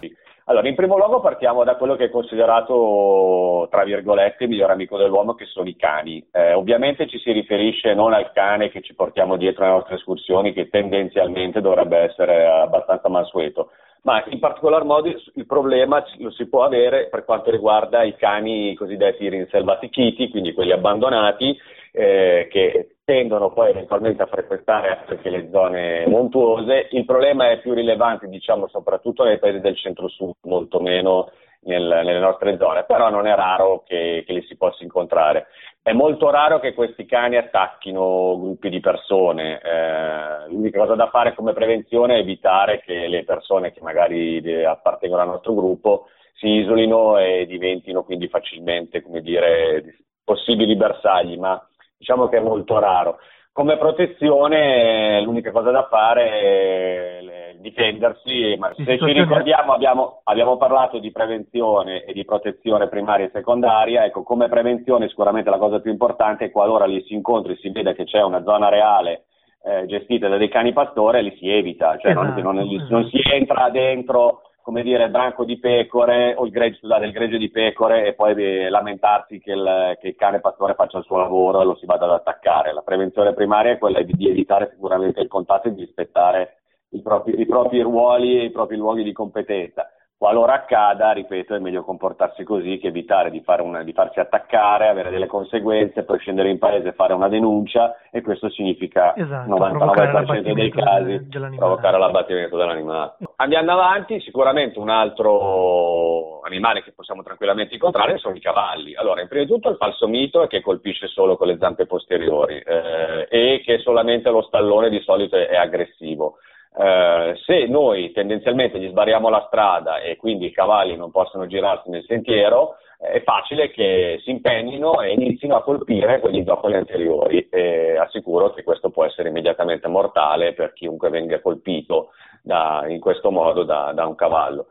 Allora, 0.50 0.66
in 0.66 0.75
primo 0.75 0.97
luogo 0.97 1.21
partiamo 1.21 1.62
da 1.62 1.76
quello 1.76 1.95
che 1.95 2.07
è 2.07 2.11
considerato, 2.11 3.69
tra 3.71 3.85
virgolette, 3.85 4.42
il 4.42 4.50
miglior 4.50 4.73
amico 4.73 4.99
dell'uomo, 4.99 5.35
che 5.35 5.45
sono 5.45 5.69
i 5.69 5.76
cani. 5.76 6.26
Eh, 6.33 6.54
ovviamente 6.54 7.07
ci 7.07 7.21
si 7.21 7.30
riferisce 7.30 7.95
non 7.95 8.12
al 8.12 8.33
cane 8.33 8.69
che 8.69 8.80
ci 8.80 8.97
portiamo 8.97 9.37
dietro 9.37 9.62
alle 9.62 9.75
nostre 9.75 9.95
escursioni, 9.95 10.52
che 10.52 10.69
tendenzialmente 10.69 11.61
dovrebbe 11.61 11.99
essere 11.99 12.49
abbastanza 12.49 13.09
mansueto, 13.09 13.71
ma 14.02 14.25
in 14.26 14.40
particolar 14.40 14.83
modo 14.83 15.09
il 15.09 15.47
problema 15.47 16.04
lo 16.19 16.33
si 16.33 16.49
può 16.49 16.64
avere 16.64 17.07
per 17.09 17.25
quanto 17.25 17.52
riguarda 17.52 18.02
i 18.02 18.16
cani 18.16 18.75
cosiddetti 18.75 19.28
rinselvatichiti, 19.28 20.30
quindi 20.30 20.52
quelli 20.52 20.73
abbandonati, 20.73 21.57
eh, 21.92 22.49
che 22.50 22.97
tendono 23.11 23.50
poi 23.50 23.71
eventualmente 23.71 24.23
a 24.23 24.26
frequentare 24.26 25.05
anche 25.09 25.31
le 25.31 25.49
zone 25.50 26.07
montuose. 26.07 26.87
Il 26.93 27.05
problema 27.05 27.50
è 27.50 27.59
più 27.59 27.75
rilevante, 27.75 28.29
diciamo, 28.29 28.69
soprattutto 28.69 29.25
nei 29.25 29.40
paesi 29.40 29.59
del 29.59 29.76
centro-sud, 29.76 30.35
molto 30.43 30.79
meno 30.79 31.33
nel, 31.62 31.83
nelle 31.83 32.21
nostre 32.21 32.57
zone, 32.57 32.85
però 32.85 33.11
non 33.11 33.26
è 33.26 33.35
raro 33.35 33.83
che, 33.85 34.23
che 34.25 34.33
li 34.33 34.43
si 34.43 34.57
possa 34.57 34.85
incontrare. 34.85 35.49
È 35.83 35.90
molto 35.90 36.31
raro 36.31 36.61
che 36.61 36.73
questi 36.73 37.05
cani 37.05 37.37
attacchino 37.37 38.38
gruppi 38.38 38.69
di 38.69 38.79
persone. 38.79 39.61
Eh, 39.61 40.49
l'unica 40.49 40.79
cosa 40.79 40.95
da 40.95 41.09
fare 41.09 41.35
come 41.35 41.52
prevenzione 41.52 42.14
è 42.14 42.21
evitare 42.21 42.81
che 42.81 43.09
le 43.09 43.25
persone 43.25 43.73
che 43.73 43.81
magari 43.81 44.40
appartengono 44.64 45.23
al 45.23 45.29
nostro 45.29 45.55
gruppo 45.55 46.07
si 46.35 46.47
isolino 46.47 47.19
e 47.19 47.45
diventino 47.47 48.05
quindi 48.05 48.29
facilmente, 48.29 49.02
come 49.02 49.21
dire, 49.21 49.97
possibili 50.23 50.76
bersagli, 50.76 51.37
ma 51.37 51.61
diciamo 52.00 52.28
che 52.28 52.38
è 52.38 52.40
molto 52.40 52.78
raro. 52.78 53.19
Come 53.52 53.76
protezione 53.76 55.21
l'unica 55.23 55.50
cosa 55.50 55.71
da 55.71 55.87
fare 55.90 56.30
è 56.30 57.54
difendersi, 57.61 58.57
ma 58.59 58.73
se 58.75 58.99
ci 58.99 59.12
ricordiamo 59.12 59.75
abbiamo, 59.75 60.21
abbiamo, 60.25 60.57
parlato 60.57 60.99
di 60.99 61.12
prevenzione 61.12 62.04
e 62.04 62.14
di 62.14 62.25
protezione 62.25 62.88
primaria 62.88 63.26
e 63.26 63.30
secondaria, 63.33 64.04
ecco 64.04 64.23
come 64.23 64.49
prevenzione 64.49 65.09
sicuramente 65.09 65.50
la 65.50 65.59
cosa 65.59 65.80
più 65.80 65.90
importante 65.90 66.47
è 66.47 66.50
qualora 66.50 66.87
li 66.87 67.04
si 67.07 67.12
incontri 67.12 67.52
e 67.52 67.57
si 67.57 67.71
vede 67.71 67.95
che 67.95 68.04
c'è 68.04 68.23
una 68.23 68.42
zona 68.45 68.71
reale 68.71 69.25
eh, 69.62 69.85
gestita 69.85 70.28
da 70.28 70.38
dei 70.38 70.49
cani 70.49 70.73
pastore, 70.73 71.21
li 71.21 71.37
si 71.37 71.50
evita, 71.50 71.99
cioè 71.99 72.12
esatto, 72.12 72.40
non, 72.40 72.57
non, 72.57 72.87
non, 72.88 73.09
si 73.11 73.21
entra 73.30 73.69
dentro 73.69 74.50
come 74.71 74.85
dire, 74.85 75.03
il 75.03 75.11
branco 75.11 75.45
di 75.45 75.59
pecore 75.59 76.33
o 76.37 76.45
il 76.45 76.53
greggio, 76.53 76.79
scusate, 76.79 77.05
il 77.05 77.11
greggio 77.11 77.37
di 77.37 77.50
pecore 77.50 78.07
e 78.07 78.15
poi 78.15 78.35
eh, 78.37 78.71
lamentarsi 78.71 79.41
che 79.41 79.50
il, 79.50 79.97
che 80.00 80.07
il, 80.07 80.15
cane 80.15 80.39
pastore 80.39 80.75
faccia 80.75 80.99
il 80.99 81.05
suo 81.05 81.17
lavoro 81.17 81.61
e 81.61 81.65
lo 81.65 81.75
si 81.75 81.87
vada 81.87 82.05
ad 82.05 82.12
attaccare. 82.12 82.73
La 82.73 82.83
prevenzione 82.83 83.35
primaria 83.35 83.73
è 83.73 83.79
quella 83.79 84.00
di, 84.03 84.12
di 84.12 84.29
evitare 84.29 84.71
sicuramente 84.71 85.19
il 85.21 85.27
contatto 85.27 85.67
e 85.67 85.75
di 85.75 85.81
rispettare 85.81 86.61
i 86.91 87.03
propri, 87.03 87.41
i 87.41 87.47
propri 87.47 87.81
ruoli 87.81 88.39
e 88.39 88.45
i 88.45 88.50
propri 88.53 88.77
luoghi 88.77 89.03
di 89.03 89.11
competenza. 89.11 89.91
Qualora 90.21 90.53
accada, 90.53 91.12
ripeto, 91.12 91.55
è 91.55 91.59
meglio 91.61 91.83
comportarsi 91.83 92.45
così 92.45 92.77
che 92.77 92.89
evitare 92.89 93.31
di, 93.31 93.43
una, 93.61 93.83
di, 93.83 93.95
farsi 93.95 94.21
attaccare, 94.21 94.87
avere 94.87 95.09
delle 95.09 95.27
conseguenze, 95.27 96.03
poi 96.03 96.19
scendere 96.19 96.50
in 96.50 96.59
paese 96.59 96.89
e 96.89 96.93
fare 96.93 97.15
una 97.15 97.31
denuncia 97.31 97.97
e 98.11 98.21
questo 98.21 98.50
significa 98.50 99.17
esatto, 99.17 99.49
99% 99.49 100.53
dei 100.53 100.71
casi 100.71 101.27
provocare 101.57 101.99
l'abbattimento 101.99 102.59
dell'animale. 102.59 103.15
Andiamo 103.37 103.73
avanti, 103.73 104.21
sicuramente 104.21 104.79
un 104.79 104.91
altro 104.91 106.43
animale 106.43 106.83
che 106.83 106.93
possiamo 106.93 107.23
tranquillamente 107.23 107.73
incontrare 107.73 108.19
sono 108.19 108.37
i 108.37 108.41
cavalli. 108.41 108.95
Allora, 108.97 109.23
in 109.23 109.29
prima 109.29 109.45
di 109.45 109.50
tutto 109.50 109.71
il 109.71 109.77
falso 109.77 110.07
mito 110.07 110.43
è 110.43 110.49
che 110.49 110.61
colpisce 110.61 111.07
solo 111.07 111.39
con 111.39 111.47
le 111.47 111.57
zampe 111.57 111.87
posteriori 111.87 112.59
eh, 112.59 113.27
e 113.31 113.62
che 113.65 113.79
solamente 113.79 114.29
lo 114.29 114.43
stallone 114.43 114.91
di 114.91 115.00
solito 115.00 115.37
è 115.37 115.57
aggressivo. 115.57 116.37
Eh, 116.73 117.35
se 117.45 117.67
noi 117.67 118.12
tendenzialmente 118.12 118.79
gli 118.79 118.89
sbariamo 118.89 119.29
la 119.29 119.45
strada 119.49 119.99
e 119.99 120.17
quindi 120.17 120.47
i 120.47 120.53
cavalli 120.53 120.97
non 120.97 121.11
possono 121.11 121.47
girarsi 121.47 121.91
nel 121.91 122.05
sentiero, 122.05 122.77
eh, 123.00 123.12
è 123.12 123.23
facile 123.23 123.71
che 123.71 124.21
si 124.23 124.31
impegnino 124.31 125.00
e 125.00 125.12
inizino 125.12 125.57
a 125.57 125.62
colpire 125.62 126.21
quelli 126.21 126.45
zoccoli 126.45 126.77
anteriori 126.77 127.49
e 127.50 127.97
assicuro 127.97 128.53
che 128.53 128.62
questo 128.62 128.91
può 128.91 129.05
essere 129.05 129.31
immediatamente 129.31 129.89
mortale 129.89 130.53
per 130.53 130.73
chiunque 130.73 131.11
venga 131.11 131.41
colpito 131.41 132.11
da, 132.43 132.85
in 132.87 133.00
questo 133.00 133.31
modo 133.33 133.65
da, 133.65 133.93
da 133.93 134.07
un 134.07 134.15
cavallo. 134.15 134.67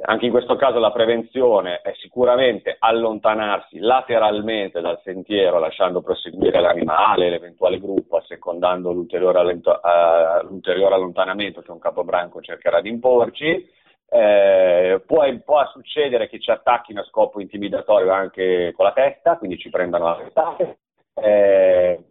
Anche 0.00 0.24
in 0.26 0.32
questo 0.32 0.56
caso 0.56 0.80
la 0.80 0.90
prevenzione 0.90 1.80
è 1.80 1.94
sicuramente 2.00 2.74
allontanarsi 2.78 3.78
lateralmente 3.78 4.80
dal 4.80 5.00
sentiero 5.04 5.60
lasciando 5.60 6.02
proseguire 6.02 6.60
l'animale, 6.60 7.30
l'eventuale 7.30 7.78
gruppo, 7.78 8.16
assecondando 8.16 8.90
l'ulteriore, 8.90 9.38
allento- 9.38 9.80
uh, 9.80 10.44
l'ulteriore 10.46 10.96
allontanamento 10.96 11.62
che 11.62 11.70
un 11.70 11.78
capobranco 11.78 12.40
cercherà 12.40 12.80
di 12.80 12.88
imporci. 12.88 13.70
Eh, 14.10 15.02
può, 15.06 15.24
può, 15.44 15.64
succedere 15.72 16.28
che 16.28 16.38
ci 16.38 16.50
attacchino 16.50 17.00
a 17.00 17.04
scopo 17.04 17.40
intimidatorio 17.40 18.12
anche 18.12 18.72
con 18.76 18.84
la 18.84 18.92
testa, 18.92 19.38
quindi 19.38 19.58
ci 19.58 19.70
prendano 19.70 20.08
a 20.08 20.16
testate. 20.16 20.78
Eh, 21.14 22.04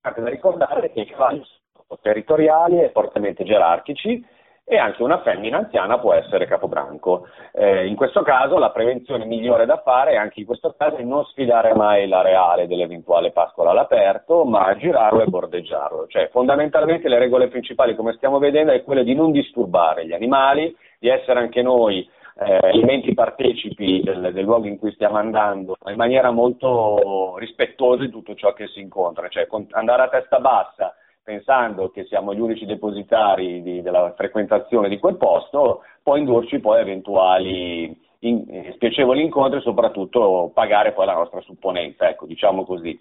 da 0.00 0.28
ricordare 0.28 0.92
che 0.92 1.00
i 1.02 1.06
cavalli 1.06 1.44
sono 1.72 1.98
territoriali 2.02 2.82
e 2.82 2.90
fortemente 2.90 3.44
gerarchici 3.44 4.24
e 4.70 4.78
anche 4.78 5.02
una 5.02 5.20
femmina 5.22 5.58
anziana 5.58 5.98
può 5.98 6.14
essere 6.14 6.46
capobranco. 6.46 7.26
Eh, 7.52 7.88
in 7.88 7.96
questo 7.96 8.22
caso 8.22 8.56
la 8.56 8.70
prevenzione 8.70 9.24
migliore 9.24 9.66
da 9.66 9.82
fare, 9.84 10.16
anche 10.16 10.38
in 10.38 10.46
questo 10.46 10.76
caso, 10.78 10.94
è 10.94 11.02
non 11.02 11.24
sfidare 11.24 11.74
mai 11.74 12.06
l'areale 12.06 12.68
dell'eventuale 12.68 13.32
pascola 13.32 13.70
all'aperto, 13.70 14.44
ma 14.44 14.76
girarlo 14.76 15.22
e 15.22 15.26
bordeggiarlo. 15.26 16.06
Cioè, 16.06 16.28
fondamentalmente 16.28 17.08
le 17.08 17.18
regole 17.18 17.48
principali, 17.48 17.96
come 17.96 18.12
stiamo 18.12 18.38
vedendo, 18.38 18.70
è 18.70 18.84
quelle 18.84 19.02
di 19.02 19.12
non 19.12 19.32
disturbare 19.32 20.06
gli 20.06 20.12
animali, 20.12 20.72
di 21.00 21.08
essere 21.08 21.40
anche 21.40 21.62
noi 21.62 22.08
eh, 22.38 22.60
elementi 22.62 23.12
partecipi 23.12 24.02
del, 24.04 24.30
del, 24.32 24.44
luogo 24.44 24.68
in 24.68 24.78
cui 24.78 24.92
stiamo 24.92 25.16
andando 25.16 25.74
in 25.86 25.96
maniera 25.96 26.30
molto 26.30 27.34
rispettosa 27.38 28.04
di 28.04 28.10
tutto 28.10 28.36
ciò 28.36 28.52
che 28.52 28.68
si 28.68 28.78
incontra, 28.78 29.26
cioè 29.26 29.48
andare 29.72 30.02
a 30.02 30.08
testa 30.08 30.38
bassa 30.38 30.94
pensando 31.30 31.90
che 31.90 32.06
siamo 32.06 32.34
gli 32.34 32.40
unici 32.40 32.66
depositari 32.66 33.62
di, 33.62 33.82
della 33.82 34.12
frequentazione 34.16 34.88
di 34.88 34.98
quel 34.98 35.16
posto, 35.16 35.82
può 36.02 36.16
indurci 36.16 36.58
poi 36.58 36.80
eventuali 36.80 37.96
in, 38.20 38.44
eh, 38.48 38.72
spiacevoli 38.74 39.22
incontri 39.22 39.60
e 39.60 39.62
soprattutto 39.62 40.50
pagare 40.52 40.90
poi 40.90 41.06
la 41.06 41.14
nostra 41.14 41.40
supponenza, 41.42 42.08
ecco, 42.08 42.26
diciamo 42.26 42.64
così. 42.64 43.00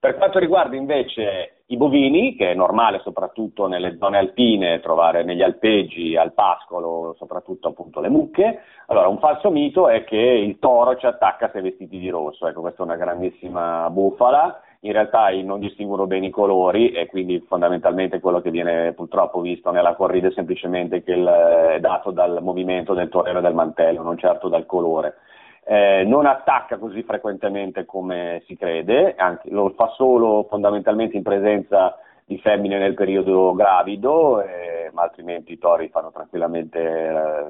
Per 0.00 0.16
quanto 0.16 0.38
riguarda 0.38 0.76
invece 0.76 1.64
i 1.66 1.76
bovini, 1.76 2.36
che 2.36 2.52
è 2.52 2.54
normale 2.54 3.00
soprattutto 3.00 3.66
nelle 3.66 3.98
zone 3.98 4.16
alpine 4.16 4.80
trovare 4.80 5.22
negli 5.22 5.42
alpeggi, 5.42 6.16
al 6.16 6.32
pascolo, 6.32 7.16
soprattutto 7.18 7.68
appunto 7.68 8.00
le 8.00 8.08
mucche, 8.08 8.62
allora 8.86 9.08
un 9.08 9.18
falso 9.18 9.50
mito 9.50 9.88
è 9.88 10.04
che 10.04 10.16
il 10.16 10.58
toro 10.58 10.96
ci 10.96 11.04
attacca 11.04 11.50
se 11.52 11.60
vestiti 11.60 11.98
di 11.98 12.08
rosso, 12.08 12.46
ecco 12.46 12.62
questa 12.62 12.82
è 12.82 12.86
una 12.86 12.96
grandissima 12.96 13.90
bufala, 13.90 14.62
in 14.80 14.92
realtà 14.92 15.30
non 15.42 15.58
distinguono 15.58 16.06
bene 16.06 16.26
i 16.26 16.30
colori 16.30 16.92
e 16.92 17.06
quindi 17.06 17.40
fondamentalmente 17.40 18.20
quello 18.20 18.40
che 18.40 18.50
viene 18.50 18.92
purtroppo 18.92 19.40
visto 19.40 19.70
nella 19.70 19.94
corrida 19.94 20.28
è 20.28 20.32
semplicemente 20.32 21.02
che 21.02 21.12
il, 21.12 21.26
è 21.26 21.80
dato 21.80 22.12
dal 22.12 22.38
movimento 22.42 22.94
del 22.94 23.08
torero 23.08 23.38
e 23.38 23.42
del 23.42 23.54
mantello, 23.54 24.02
non 24.02 24.16
certo 24.18 24.48
dal 24.48 24.66
colore. 24.66 25.16
Eh, 25.64 26.04
non 26.06 26.26
attacca 26.26 26.78
così 26.78 27.02
frequentemente 27.02 27.84
come 27.84 28.42
si 28.46 28.56
crede, 28.56 29.14
anche, 29.16 29.50
lo 29.50 29.70
fa 29.76 29.88
solo 29.88 30.46
fondamentalmente 30.48 31.16
in 31.16 31.22
presenza 31.22 31.98
di 32.24 32.38
femmine 32.38 32.78
nel 32.78 32.94
periodo 32.94 33.52
gravido, 33.54 34.40
eh, 34.42 34.90
ma 34.92 35.02
altrimenti 35.02 35.52
i 35.52 35.58
tori 35.58 35.88
fanno 35.88 36.10
tranquillamente, 36.10 36.78
eh, 36.78 37.44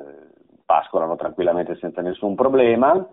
pascolano 0.64 1.14
tranquillamente 1.16 1.76
senza 1.76 2.00
nessun 2.00 2.34
problema. 2.34 3.06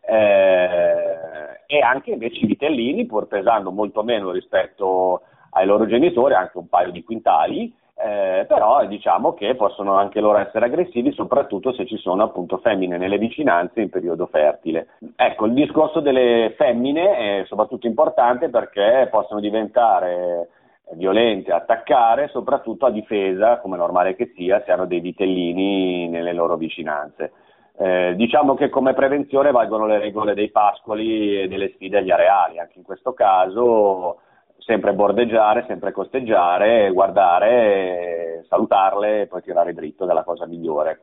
Eh, 0.00 1.60
e 1.66 1.80
anche 1.80 2.10
invece 2.10 2.40
i 2.40 2.46
vitellini, 2.46 3.06
pur 3.06 3.28
pesando 3.28 3.70
molto 3.70 4.02
meno 4.02 4.30
rispetto 4.32 5.22
ai 5.50 5.66
loro 5.66 5.86
genitori, 5.86 6.34
anche 6.34 6.58
un 6.58 6.68
paio 6.68 6.90
di 6.90 7.04
quintali, 7.04 7.72
eh, 8.02 8.46
però 8.48 8.84
diciamo 8.86 9.34
che 9.34 9.54
possono 9.54 9.94
anche 9.94 10.20
loro 10.20 10.38
essere 10.38 10.64
aggressivi, 10.64 11.12
soprattutto 11.12 11.72
se 11.72 11.86
ci 11.86 11.98
sono 11.98 12.22
appunto 12.22 12.58
femmine 12.58 12.96
nelle 12.96 13.18
vicinanze 13.18 13.82
in 13.82 13.90
periodo 13.90 14.26
fertile. 14.26 14.88
Ecco, 15.16 15.44
il 15.46 15.52
discorso 15.52 16.00
delle 16.00 16.54
femmine 16.56 17.42
è 17.42 17.44
soprattutto 17.46 17.86
importante 17.86 18.48
perché 18.48 19.06
possono 19.10 19.38
diventare 19.38 20.48
violente, 20.92 21.52
attaccare, 21.52 22.28
soprattutto 22.28 22.86
a 22.86 22.90
difesa, 22.90 23.58
come 23.58 23.76
normale 23.76 24.16
che 24.16 24.32
sia, 24.34 24.62
se 24.64 24.72
hanno 24.72 24.86
dei 24.86 25.00
vitellini 25.00 26.08
nelle 26.08 26.32
loro 26.32 26.56
vicinanze. 26.56 27.32
Eh, 27.82 28.14
diciamo 28.14 28.52
che 28.56 28.68
come 28.68 28.92
prevenzione 28.92 29.52
valgono 29.52 29.86
le 29.86 29.98
regole 29.98 30.34
dei 30.34 30.50
pascoli 30.50 31.40
e 31.40 31.48
delle 31.48 31.70
sfide 31.70 31.96
agli 31.96 32.10
areali, 32.10 32.58
anche 32.58 32.76
in 32.76 32.84
questo 32.84 33.14
caso 33.14 34.18
sempre 34.58 34.92
bordeggiare, 34.92 35.64
sempre 35.66 35.90
costeggiare, 35.90 36.90
guardare, 36.92 38.44
salutarle 38.50 39.22
e 39.22 39.26
poi 39.28 39.40
tirare 39.40 39.72
dritto, 39.72 40.04
che 40.04 40.10
è 40.10 40.14
la 40.14 40.24
cosa 40.24 40.44
migliore. 40.44 41.00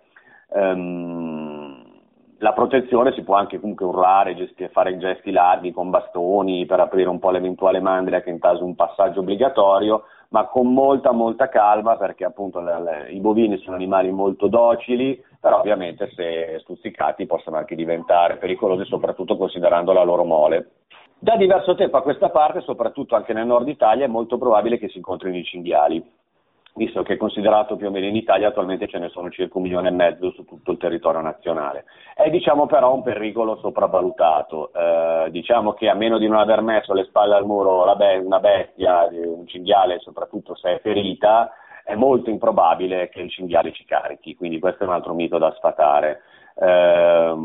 Um, 0.49 1.83
la 2.37 2.53
protezione 2.53 3.11
si 3.13 3.23
può 3.23 3.33
anche 3.33 3.59
comunque 3.59 3.87
urlare, 3.87 4.35
gesti- 4.35 4.67
fare 4.67 4.99
gesti 4.99 5.31
larghi 5.31 5.71
con 5.71 5.89
bastoni 5.89 6.67
per 6.67 6.79
aprire 6.79 7.09
un 7.09 7.17
po' 7.17 7.31
l'eventuale 7.31 7.79
mandria 7.79 8.21
che 8.21 8.29
in 8.29 8.37
caso 8.37 8.63
un 8.63 8.75
passaggio 8.75 9.21
obbligatorio, 9.21 10.03
ma 10.29 10.45
con 10.45 10.71
molta 10.71 11.11
molta 11.11 11.49
calma 11.49 11.97
perché 11.97 12.23
appunto 12.23 12.59
le, 12.59 12.81
le, 12.83 13.09
i 13.09 13.19
bovini 13.19 13.57
sono 13.57 13.75
animali 13.75 14.11
molto 14.11 14.47
docili, 14.47 15.19
però 15.39 15.59
ovviamente 15.59 16.11
se 16.15 16.57
stuzzicati 16.59 17.25
possono 17.25 17.57
anche 17.57 17.75
diventare 17.75 18.37
pericolosi 18.37 18.85
soprattutto 18.85 19.37
considerando 19.37 19.91
la 19.93 20.03
loro 20.03 20.23
mole. 20.23 20.71
Da 21.19 21.35
diverso 21.35 21.73
tempo 21.75 21.97
a 21.97 22.03
questa 22.03 22.29
parte, 22.29 22.61
soprattutto 22.61 23.15
anche 23.15 23.33
nel 23.33 23.47
nord 23.47 23.67
Italia, 23.67 24.05
è 24.05 24.09
molto 24.09 24.37
probabile 24.37 24.77
che 24.77 24.87
si 24.87 24.97
incontrino 24.97 25.35
i 25.35 25.43
cinghiali, 25.43 26.03
visto 26.75 27.01
che 27.01 27.13
è 27.13 27.17
considerato 27.17 27.75
più 27.75 27.87
o 27.87 27.89
meno 27.89 28.05
in 28.05 28.15
Italia 28.15 28.49
attualmente 28.49 28.87
ce 28.87 28.99
ne 28.99 29.09
sono 29.09 29.31
circa 29.31 29.57
un 29.57 29.63
milione 29.63 29.87
e 29.89 29.93
mezzo 29.93 30.31
su 30.31 30.45
tutto 30.45 30.71
il 30.71 30.77
territorio 30.77 31.19
nazionale. 31.21 31.85
È 32.13 32.29
diciamo 32.29 32.67
però 32.67 32.93
un 32.93 33.01
pericolo 33.01 33.57
sopravvalutato, 33.57 34.71
eh, 34.71 35.31
diciamo 35.31 35.73
che 35.73 35.89
a 35.89 35.95
meno 35.95 36.19
di 36.19 36.27
non 36.27 36.37
aver 36.37 36.61
messo 36.61 36.93
le 36.93 37.05
spalle 37.05 37.33
al 37.33 37.45
muro 37.45 37.95
be- 37.95 38.17
una 38.17 38.39
bestia, 38.39 39.07
un 39.11 39.47
cinghiale 39.47 39.97
soprattutto 39.99 40.55
se 40.55 40.75
è 40.75 40.79
ferita, 40.81 41.51
è 41.87 41.95
molto 41.95 42.29
improbabile 42.29 43.07
che 43.07 43.21
il 43.21 43.31
cinghiale 43.31 43.71
ci 43.71 43.85
carichi, 43.85 44.35
quindi 44.35 44.59
questo 44.59 44.83
è 44.83 44.87
un 44.87 44.93
altro 44.93 45.13
mito 45.13 45.37
da 45.37 45.53
sfatare. 45.53 46.21
Eh, 46.59 47.35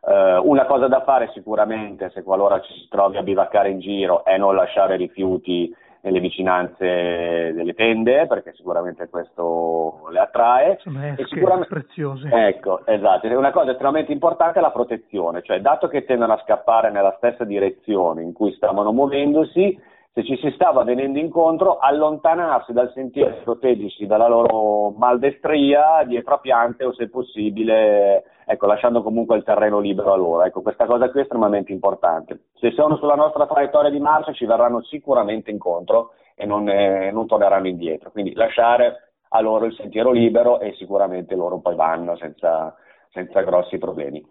Uh, 0.00 0.40
una 0.48 0.64
cosa 0.64 0.86
da 0.86 1.02
fare 1.02 1.28
sicuramente, 1.34 2.08
se 2.10 2.22
qualora 2.22 2.60
ci 2.60 2.72
si 2.72 2.88
trovi 2.88 3.18
a 3.18 3.22
bivaccare 3.22 3.68
in 3.68 3.80
giro, 3.80 4.24
è 4.24 4.38
non 4.38 4.54
lasciare 4.54 4.96
rifiuti 4.96 5.74
nelle 6.02 6.20
vicinanze 6.20 7.52
delle 7.52 7.74
tende, 7.74 8.26
perché 8.26 8.52
sicuramente 8.54 9.08
questo 9.08 10.08
le 10.10 10.20
attrae. 10.20 10.78
Sono 10.80 11.04
esche 11.04 11.26
sicuramente... 11.26 11.68
preziose. 11.68 12.28
Ecco, 12.30 12.86
esatto. 12.86 13.26
Una 13.36 13.50
cosa 13.50 13.72
estremamente 13.72 14.12
importante 14.12 14.60
è 14.60 14.62
la 14.62 14.70
protezione, 14.70 15.42
cioè 15.42 15.60
dato 15.60 15.88
che 15.88 16.04
tendono 16.04 16.34
a 16.34 16.42
scappare 16.44 16.90
nella 16.90 17.14
stessa 17.18 17.44
direzione 17.44 18.22
in 18.22 18.32
cui 18.32 18.52
stavano 18.52 18.92
muovendosi, 18.92 19.78
se 20.18 20.24
ci 20.24 20.36
si 20.38 20.50
stava 20.50 20.82
venendo 20.82 21.20
incontro, 21.20 21.78
allontanarsi 21.78 22.72
dal 22.72 22.90
sentiero 22.92 23.36
proteggersi 23.44 24.04
dalla 24.04 24.26
loro 24.26 24.90
maldestria 24.90 26.02
dietro 26.04 26.34
a 26.34 26.38
piante 26.38 26.84
o 26.84 26.92
se 26.92 27.08
possibile, 27.08 28.24
ecco, 28.44 28.66
lasciando 28.66 29.04
comunque 29.04 29.36
il 29.36 29.44
terreno 29.44 29.78
libero 29.78 30.12
a 30.12 30.16
loro. 30.16 30.42
Ecco, 30.42 30.60
questa 30.60 30.86
cosa 30.86 31.08
qui 31.10 31.20
è 31.20 31.22
estremamente 31.22 31.70
importante. 31.70 32.46
Se 32.54 32.72
sono 32.72 32.96
sulla 32.96 33.14
nostra 33.14 33.46
traiettoria 33.46 33.90
di 33.90 34.00
marcia 34.00 34.32
ci 34.32 34.44
verranno 34.44 34.82
sicuramente 34.82 35.52
incontro 35.52 36.14
e 36.34 36.46
non, 36.46 36.68
eh, 36.68 37.12
non 37.12 37.28
torneranno 37.28 37.68
indietro. 37.68 38.10
Quindi 38.10 38.34
lasciare 38.34 39.12
a 39.28 39.40
loro 39.40 39.66
il 39.66 39.74
sentiero 39.74 40.10
libero 40.10 40.58
e 40.58 40.74
sicuramente 40.78 41.36
loro 41.36 41.60
poi 41.60 41.76
vanno 41.76 42.16
senza, 42.16 42.74
senza 43.10 43.42
grossi 43.42 43.78
problemi. 43.78 44.26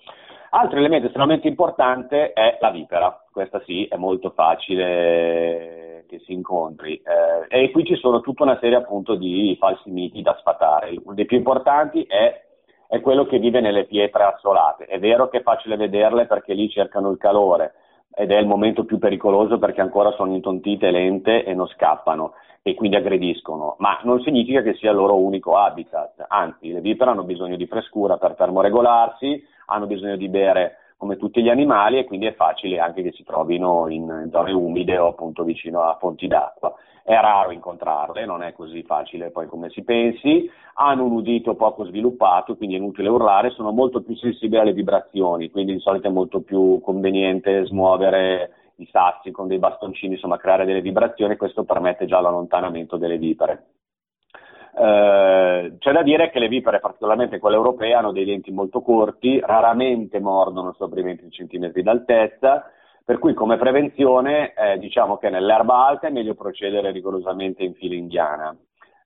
Altro 0.50 0.80
elemento 0.80 1.08
estremamente 1.08 1.48
importante 1.48 2.32
è 2.32 2.58
la 2.62 2.72
vipera, 2.72 3.24
questa 3.32 3.62
sì 3.66 3.86
è 3.86 3.98
molto 3.98 4.30
facile 4.30 6.06
che 6.08 6.20
si 6.20 6.32
incontri 6.32 7.02
eh, 7.50 7.64
e 7.64 7.70
qui 7.72 7.84
ci 7.84 7.96
sono 7.98 8.22
tutta 8.22 8.44
una 8.44 8.58
serie 8.60 8.78
appunto 8.78 9.16
di 9.16 9.56
falsi 9.60 9.90
miti 9.90 10.22
da 10.22 10.36
sfatare. 10.40 10.96
Uno 11.04 11.16
dei 11.16 11.26
più 11.26 11.36
importanti 11.36 12.04
è, 12.04 12.46
è 12.88 13.02
quello 13.02 13.26
che 13.26 13.40
vive 13.40 13.60
nelle 13.60 13.86
pietre 13.86 14.24
assolate. 14.24 14.86
È 14.86 15.00
vero 15.00 15.28
che 15.28 15.40
è 15.40 15.44
facile 15.44 15.76
vederle 15.76 16.28
perché 16.28 16.54
lì 16.54 16.70
cercano 16.70 17.10
il 17.12 17.18
calore 17.18 17.74
ed 18.16 18.32
è 18.32 18.38
il 18.38 18.48
momento 18.48 18.86
più 18.86 18.98
pericoloso 18.98 19.60
perché 19.60 19.82
ancora 19.82 20.12
sono 20.12 20.34
intontite, 20.34 20.92
lente 20.92 21.44
e 21.44 21.54
non 21.54 21.68
scappano 21.68 22.34
e 22.62 22.74
quindi 22.74 22.98
aggrediscono, 22.98 23.76
ma 23.80 24.00
non 24.04 24.22
significa 24.22 24.62
che 24.62 24.74
sia 24.74 24.92
il 24.92 24.98
loro 24.98 25.16
unico 25.18 25.56
habitat, 25.56 26.26
anzi 26.28 26.72
le 26.72 26.82
vipere 26.82 27.12
hanno 27.12 27.24
bisogno 27.24 27.56
di 27.56 27.66
frescura 27.66 28.18
per 28.18 28.36
termoregolarsi, 28.36 29.42
hanno 29.68 29.88
bisogno 29.88 30.16
di 30.16 30.28
bere 30.30 30.78
come 30.98 31.18
tutti 31.18 31.42
gli 31.42 31.50
animali 31.50 32.00
e 32.00 32.06
quindi 32.06 32.26
è 32.26 32.34
facile 32.34 32.80
anche 32.80 33.04
che 33.04 33.12
si 33.12 33.24
trovino 33.24 33.88
in 33.88 34.30
zone 34.32 34.52
umide 34.52 34.98
o 34.98 35.08
appunto 35.08 35.44
vicino 35.44 35.84
a 35.84 35.96
fonti 36.00 36.28
d'acqua. 36.28 36.74
È 37.04 37.14
raro 37.14 37.52
incontrarle, 37.52 38.26
non 38.26 38.44
è 38.44 38.52
così 38.54 38.84
facile 38.84 39.30
poi 39.30 39.48
come 39.48 39.70
si 39.70 39.84
pensi, 39.84 40.50
hanno 40.74 41.06
un 41.06 41.12
udito 41.12 41.56
poco 41.56 41.86
sviluppato, 41.86 42.58
quindi 42.58 42.76
è 42.76 42.80
inutile 42.80 43.10
urlare, 43.10 43.52
sono 43.52 43.72
molto 43.72 44.02
più 44.02 44.16
sensibili 44.16 44.60
alle 44.60 44.74
vibrazioni, 44.74 45.50
quindi 45.50 45.74
di 45.74 45.80
solito 45.80 46.08
è 46.08 46.12
molto 46.12 46.42
più 46.42 46.82
conveniente 46.82 47.66
smuovere 47.66 48.52
i 48.78 48.88
sassi 48.92 49.32
con 49.32 49.48
dei 49.48 49.60
bastoncini, 49.60 50.14
insomma 50.14 50.38
creare 50.38 50.66
delle 50.66 50.82
vibrazioni 50.82 51.38
questo 51.38 51.64
permette 51.64 52.06
già 52.06 52.20
l'allontanamento 52.20 52.98
delle 52.98 53.18
vipere. 53.18 53.66
Eh, 54.80 55.76
c'è 55.80 55.92
da 55.92 56.04
dire 56.04 56.30
che 56.30 56.38
le 56.38 56.48
vipere, 56.48 56.80
particolarmente 56.80 57.40
quelle 57.40 57.56
europee, 57.56 57.94
hanno 57.94 58.12
dei 58.12 58.26
denti 58.26 58.52
molto 58.52 58.82
corti, 58.82 59.40
raramente 59.40 60.20
mordono 60.20 60.74
sopra 60.74 61.00
i 61.00 61.04
20 61.04 61.30
cm 61.30 61.82
d'altezza, 61.82 62.70
per 63.04 63.18
cui 63.18 63.34
come 63.34 63.58
prevenzione 63.58 64.54
eh, 64.54 64.78
diciamo 64.78 65.18
che 65.18 65.30
nell'erba 65.30 65.88
alta 65.88 66.08
è 66.08 66.12
meglio 66.12 66.36
procedere 66.36 66.92
rigorosamente 66.92 67.64
in 67.64 67.74
fila 67.74 67.96
indiana. 67.96 68.56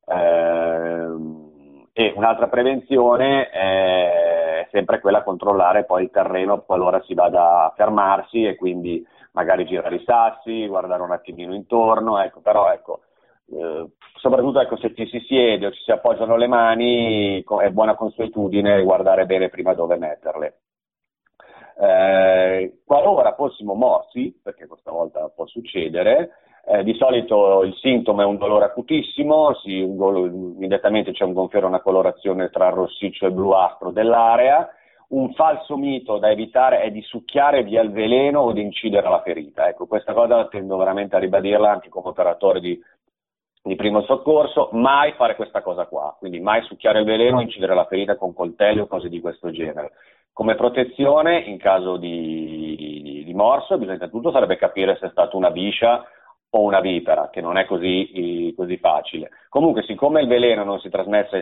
Eh, 0.05 1.49
e 1.93 2.13
un'altra 2.15 2.47
prevenzione 2.47 3.49
è 3.49 4.67
sempre 4.71 4.99
quella 4.99 5.23
controllare 5.23 5.84
poi 5.84 6.03
il 6.03 6.10
terreno 6.10 6.62
qualora 6.62 7.01
si 7.01 7.13
vada 7.13 7.65
a 7.65 7.73
fermarsi 7.75 8.45
e 8.45 8.55
quindi 8.55 9.05
magari 9.34 9.65
girare 9.65 9.95
i 9.95 10.03
sassi, 10.05 10.67
guardare 10.67 11.01
un 11.01 11.12
attimino 11.12 11.53
intorno, 11.53 12.19
ecco, 12.21 12.39
però 12.41 12.71
ecco, 12.71 13.01
eh, 13.51 13.87
soprattutto 14.15 14.59
ecco, 14.61 14.77
se 14.77 14.93
ci 14.93 15.07
si 15.07 15.19
siede 15.27 15.67
o 15.67 15.71
ci 15.71 15.81
si 15.83 15.91
appoggiano 15.91 16.35
le 16.35 16.47
mani, 16.47 17.43
è 17.43 17.69
buona 17.69 17.95
consuetudine 17.95 18.83
guardare 18.83 19.25
bene 19.25 19.49
prima 19.49 19.73
dove 19.73 19.97
metterle. 19.97 20.59
Eh, 21.79 22.81
qualora 22.85 23.33
fossimo 23.33 23.73
morsi, 23.73 24.39
perché 24.41 24.67
questa 24.67 24.91
volta 24.91 25.31
può 25.35 25.47
succedere, 25.47 26.29
eh, 26.63 26.83
di 26.83 26.93
solito 26.93 27.63
il 27.63 27.73
sintomo 27.75 28.21
è 28.21 28.25
un 28.25 28.37
dolore 28.37 28.65
acutissimo, 28.65 29.55
si, 29.55 29.81
un, 29.81 30.53
immediatamente 30.55 31.11
c'è 31.11 31.23
un 31.23 31.33
gonfiore, 31.33 31.65
una 31.65 31.81
colorazione 31.81 32.49
tra 32.49 32.69
rossiccio 32.69 33.25
e 33.25 33.31
bluastro 33.31 33.91
dell'area. 33.91 34.69
Un 35.09 35.33
falso 35.33 35.75
mito 35.75 36.19
da 36.19 36.31
evitare 36.31 36.81
è 36.81 36.89
di 36.89 37.01
succhiare 37.01 37.63
via 37.63 37.81
il 37.81 37.91
veleno 37.91 38.41
o 38.41 38.53
di 38.53 38.61
incidere 38.61 39.09
la 39.09 39.21
ferita. 39.21 39.67
Ecco, 39.67 39.85
questa 39.85 40.13
cosa 40.13 40.47
tendo 40.47 40.77
veramente 40.77 41.17
a 41.17 41.19
ribadirla 41.19 41.69
anche 41.69 41.89
come 41.89 42.09
operatore 42.09 42.61
di, 42.61 42.79
di 43.63 43.76
primo 43.76 44.02
soccorso, 44.04 44.69
mai 44.71 45.13
fare 45.13 45.36
questa 45.36 45.62
cosa 45.62 45.86
qua, 45.86 46.15
quindi 46.17 46.39
mai 46.39 46.63
succhiare 46.63 47.00
il 47.00 47.06
veleno 47.06 47.38
o 47.38 47.41
incidere 47.41 47.76
la 47.76 47.86
ferita 47.86 48.15
con 48.15 48.34
coltelli 48.34 48.80
o 48.80 48.88
cose 48.88 49.08
di 49.08 49.19
questo 49.21 49.52
genere. 49.52 49.91
Come 50.34 50.56
protezione, 50.56 51.39
in 51.39 51.58
caso 51.58 51.97
di, 51.97 52.76
di, 52.78 53.24
di 53.24 53.34
morso, 53.34 53.78
bisogna 53.78 53.97
innanzitutto 53.97 54.32
sarebbe 54.32 54.58
capire 54.58 54.97
se 55.00 55.08
è 55.08 55.10
stata 55.10 55.36
una 55.36 55.52
biscia 55.52 56.04
o 56.53 56.61
una 56.61 56.81
vipera, 56.81 57.29
che 57.29 57.39
non 57.39 57.57
è 57.57 57.65
così, 57.65 58.53
così 58.57 58.77
facile. 58.77 59.29
Comunque, 59.47 59.83
siccome 59.83 60.21
il 60.21 60.27
veleno 60.27 60.63
non 60.65 60.79
si, 60.79 60.89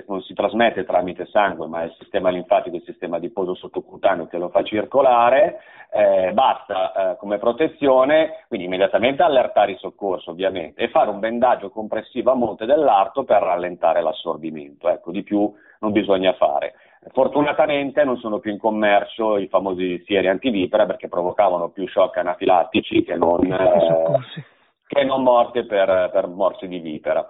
non 0.08 0.22
si, 0.22 0.34
trasmette 0.34 0.86
tramite 0.86 1.26
sangue, 1.28 1.68
ma 1.68 1.82
è 1.82 1.86
il 1.86 1.96
sistema 1.98 2.30
linfatico, 2.30 2.76
il 2.76 2.84
sistema 2.84 3.18
adiposo 3.18 3.56
sottocutaneo 3.56 4.28
che 4.28 4.38
lo 4.38 4.50
fa 4.50 4.62
circolare, 4.64 5.62
eh, 5.92 6.32
basta 6.34 7.14
eh, 7.14 7.18
come 7.18 7.40
protezione, 7.40 8.46
quindi 8.48 8.68
immediatamente 8.68 9.24
allertare 9.24 9.72
il 9.72 9.80
soccorso, 9.80 10.30
ovviamente, 10.30 10.84
e 10.84 10.90
fare 10.90 11.10
un 11.10 11.20
bendaggio 11.20 11.72
compressivo 11.72 12.32
a 12.32 12.36
monte 12.36 12.66
dell'arto 12.66 13.24
per 13.24 13.42
rallentare 13.42 14.02
l'assorbimento. 14.02 14.90
Ecco, 14.90 15.10
di 15.10 15.24
più 15.24 15.52
non 15.80 15.92
bisogna 15.92 16.34
fare. 16.34 16.76
Fortunatamente 17.14 18.04
non 18.04 18.18
sono 18.18 18.38
più 18.40 18.52
in 18.52 18.60
commercio 18.60 19.38
i 19.38 19.48
famosi 19.48 20.04
sieri 20.06 20.28
antivipera 20.28 20.86
perché 20.86 21.08
provocavano 21.08 21.70
più 21.70 21.88
shock 21.88 22.18
anafilattici 22.18 23.04
che 23.04 23.16
non... 23.16 23.44
Eh, 23.52 24.58
che 24.90 25.04
non 25.04 25.22
morte 25.22 25.66
per, 25.66 26.10
per 26.12 26.28
morsi 26.28 26.68
di 26.68 26.80
vipera. 26.80 27.26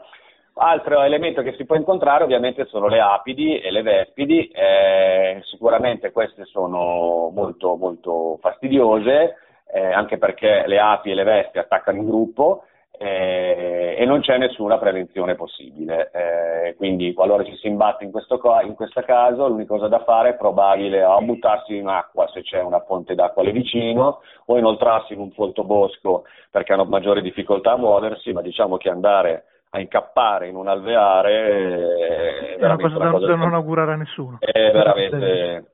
Altro 0.53 1.01
elemento 1.01 1.41
che 1.41 1.53
si 1.55 1.65
può 1.65 1.75
incontrare 1.75 2.23
ovviamente 2.23 2.65
sono 2.65 2.87
le 2.87 3.01
apidi 3.01 3.59
e 3.59 3.69
le 3.69 3.81
vespidi, 3.81 4.47
eh, 4.47 5.41
sicuramente 5.43 6.11
queste 6.11 6.45
sono 6.45 7.29
molto, 7.33 7.75
molto 7.75 8.37
fastidiose, 8.41 9.35
eh, 9.73 9.91
anche 9.91 10.17
perché 10.17 10.63
le 10.67 10.79
api 10.79 11.11
e 11.11 11.15
le 11.15 11.23
vespe 11.23 11.59
attaccano 11.59 11.97
in 11.97 12.05
gruppo 12.05 12.63
eh, 13.01 13.95
e 13.97 14.05
non 14.05 14.19
c'è 14.19 14.37
nessuna 14.37 14.77
prevenzione 14.77 15.35
possibile. 15.35 16.11
Eh, 16.11 16.75
quindi 16.75 17.13
qualora 17.13 17.45
ci 17.45 17.55
si 17.55 17.67
imbatte 17.67 18.03
in 18.03 18.11
questo, 18.11 18.41
in 18.65 18.75
questo, 18.75 19.01
caso 19.01 19.47
l'unica 19.47 19.73
cosa 19.73 19.87
da 19.87 20.03
fare 20.03 20.31
è 20.31 20.35
probabile 20.35 21.01
o 21.03 21.21
buttarsi 21.21 21.77
in 21.77 21.87
acqua 21.87 22.27
se 22.27 22.41
c'è 22.41 22.61
una 22.61 22.81
fonte 22.81 23.15
d'acqua 23.15 23.41
lì 23.43 23.51
vicino 23.51 24.19
o 24.45 24.57
inoltrarsi 24.57 25.13
in 25.13 25.19
un 25.19 25.31
folto 25.31 25.63
bosco 25.63 26.25
perché 26.51 26.73
hanno 26.73 26.83
maggiori 26.83 27.21
difficoltà 27.21 27.71
a 27.71 27.77
muoversi, 27.77 28.33
ma 28.33 28.41
diciamo 28.41 28.75
che 28.75 28.89
andare 28.89 29.45
a 29.69 29.79
incappare 29.79 30.49
in 30.49 30.55
un 30.55 30.67
alveare 30.67 32.57
è, 32.57 32.57
è 32.57 32.65
una 32.65 32.75
cosa 32.75 32.97
da, 32.97 33.11
da 33.17 33.35
non 33.35 33.53
augurare 33.53 33.93
a 33.93 33.95
nessuno. 33.95 34.37
È 34.39 34.71
veramente... 34.71 35.71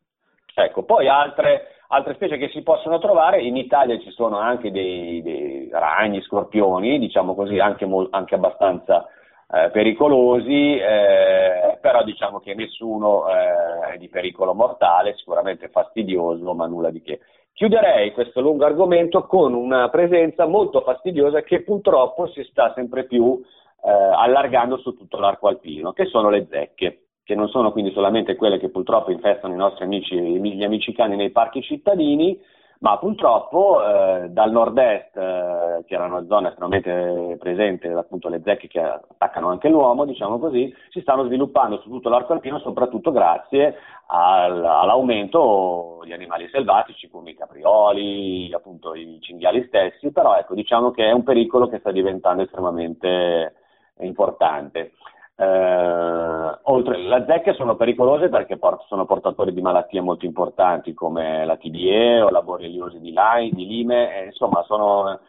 Ecco, 0.58 0.84
poi 0.84 1.10
altre 1.10 1.75
Altre 1.88 2.16
specie 2.16 2.38
che 2.38 2.50
si 2.50 2.64
possono 2.64 2.98
trovare, 2.98 3.42
in 3.42 3.56
Italia 3.56 4.00
ci 4.00 4.10
sono 4.12 4.38
anche 4.40 4.72
dei, 4.72 5.22
dei 5.22 5.70
ragni, 5.72 6.22
scorpioni, 6.22 6.98
diciamo 6.98 7.36
così, 7.36 7.60
anche, 7.60 7.88
anche 8.10 8.36
abbastanza 8.36 9.08
eh, 9.52 9.70
pericolosi, 9.70 10.78
eh, 10.78 11.78
però 11.80 12.04
diciamo 12.04 12.40
che 12.40 12.56
nessuno 12.56 13.30
eh, 13.30 13.94
è 13.94 13.98
di 13.98 14.10
pericolo 14.10 14.56
mortale, 14.56 15.16
sicuramente 15.16 15.70
fastidioso, 15.70 16.54
ma 16.56 16.66
nulla 16.66 16.90
di 16.90 17.02
che. 17.04 17.20
Chiuderei 17.54 18.12
questo 18.12 18.42
lungo 18.42 18.66
argomento 18.66 19.28
con 19.28 19.54
una 19.54 19.88
presenza 19.90 20.46
molto 20.48 20.82
fastidiosa 20.82 21.42
che 21.42 21.62
purtroppo 21.62 22.28
si 22.28 22.44
sta 22.50 22.74
sempre 22.74 23.06
più 23.06 23.40
eh, 23.84 23.90
allargando 23.90 24.78
su 24.78 24.98
tutto 24.98 25.20
l'arco 25.20 25.48
alpino, 25.48 25.94
che 25.94 26.06
sono 26.06 26.30
le 26.30 26.48
zecche 26.50 27.05
che 27.26 27.36
non 27.36 27.50
sono 27.50 27.72
quindi 27.72 27.92
solamente 27.92 28.36
quelle 28.36 28.60
che 28.60 28.70
purtroppo 28.70 29.12
infestano 29.12 29.54
i 29.54 29.58
nostri 29.58 29.84
amici, 29.84 30.16
gli 30.16 30.64
amici 30.64 30.94
cani 30.94 31.16
nei 31.16 31.32
parchi 31.32 31.64
cittadini, 31.64 32.40
ma 32.80 33.00
purtroppo 33.00 33.82
eh, 33.84 34.30
dal 34.30 34.52
nord-est, 34.52 35.18
eh, 35.18 35.84
che 35.88 35.96
era 35.96 36.06
una 36.06 36.24
zona 36.28 36.50
estremamente 36.50 37.36
presente, 37.40 37.88
appunto 37.90 38.30
le 38.30 38.42
zecche 38.44 38.68
che 38.68 38.80
attaccano 38.80 39.50
anche 39.50 39.70
l'uomo, 39.70 40.06
diciamo 40.06 40.38
così, 40.38 40.72
si 40.92 41.02
stanno 41.02 41.26
sviluppando 41.26 41.80
su 41.80 41.90
tutto 41.90 42.10
l'arco 42.10 42.34
alpino, 42.34 42.60
soprattutto 42.60 43.12
grazie 43.12 43.76
al, 44.06 44.64
all'aumento 44.64 46.02
di 46.04 46.14
animali 46.14 46.48
selvatici 46.50 47.10
come 47.10 47.32
i 47.32 47.36
caprioli, 47.36 48.54
appunto 48.54 48.94
i 48.94 49.18
cinghiali 49.20 49.66
stessi, 49.68 50.12
però 50.12 50.36
ecco, 50.36 50.54
diciamo 50.54 50.92
che 50.92 51.06
è 51.06 51.12
un 51.12 51.24
pericolo 51.24 51.68
che 51.68 51.80
sta 51.80 51.92
diventando 51.92 52.44
estremamente 52.44 53.56
importante. 54.02 54.92
Eh, 55.38 56.58
oltre, 56.64 56.98
le 56.98 57.26
zecche 57.28 57.54
sono 57.54 57.76
pericolose 57.76 58.30
perché 58.30 58.58
port- 58.58 58.86
sono 58.88 59.06
portatori 59.06 59.54
di 59.54 59.62
malattie 59.62 60.00
molto 60.02 60.26
importanti 60.26 60.94
come 60.94 61.46
la 61.46 61.58
TBE 61.58 62.22
o 62.22 62.30
la 62.30 62.42
borreliosi 62.42 63.00
di, 63.00 63.12
lai, 63.12 63.52
di 63.52 63.66
lime, 63.66 64.22
eh, 64.22 64.26
insomma 64.28 64.64
sono 64.64 65.20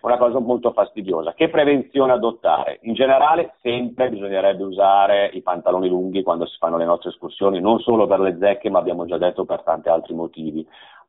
una 0.00 0.16
cosa 0.18 0.40
molto 0.40 0.72
fastidiosa. 0.72 1.32
Che 1.34 1.48
prevenzione 1.48 2.12
adottare? 2.12 2.78
In 2.82 2.94
generale 2.94 3.54
sempre 3.60 4.10
bisognerebbe 4.10 4.64
usare 4.64 5.30
i 5.32 5.42
pantaloni 5.42 5.88
lunghi 5.88 6.22
quando 6.24 6.44
si 6.46 6.56
fanno 6.58 6.76
le 6.76 6.84
nostre 6.84 7.10
escursioni, 7.10 7.60
non 7.60 7.78
solo 7.78 8.06
per 8.06 8.18
le 8.18 8.36
zecche 8.38 8.68
ma 8.68 8.80
abbiamo 8.80 9.04
già 9.06 9.16
detto 9.18 9.44
per 9.44 9.62
tanti 9.62 9.88
altri 9.88 10.14
motivi. 10.14 10.66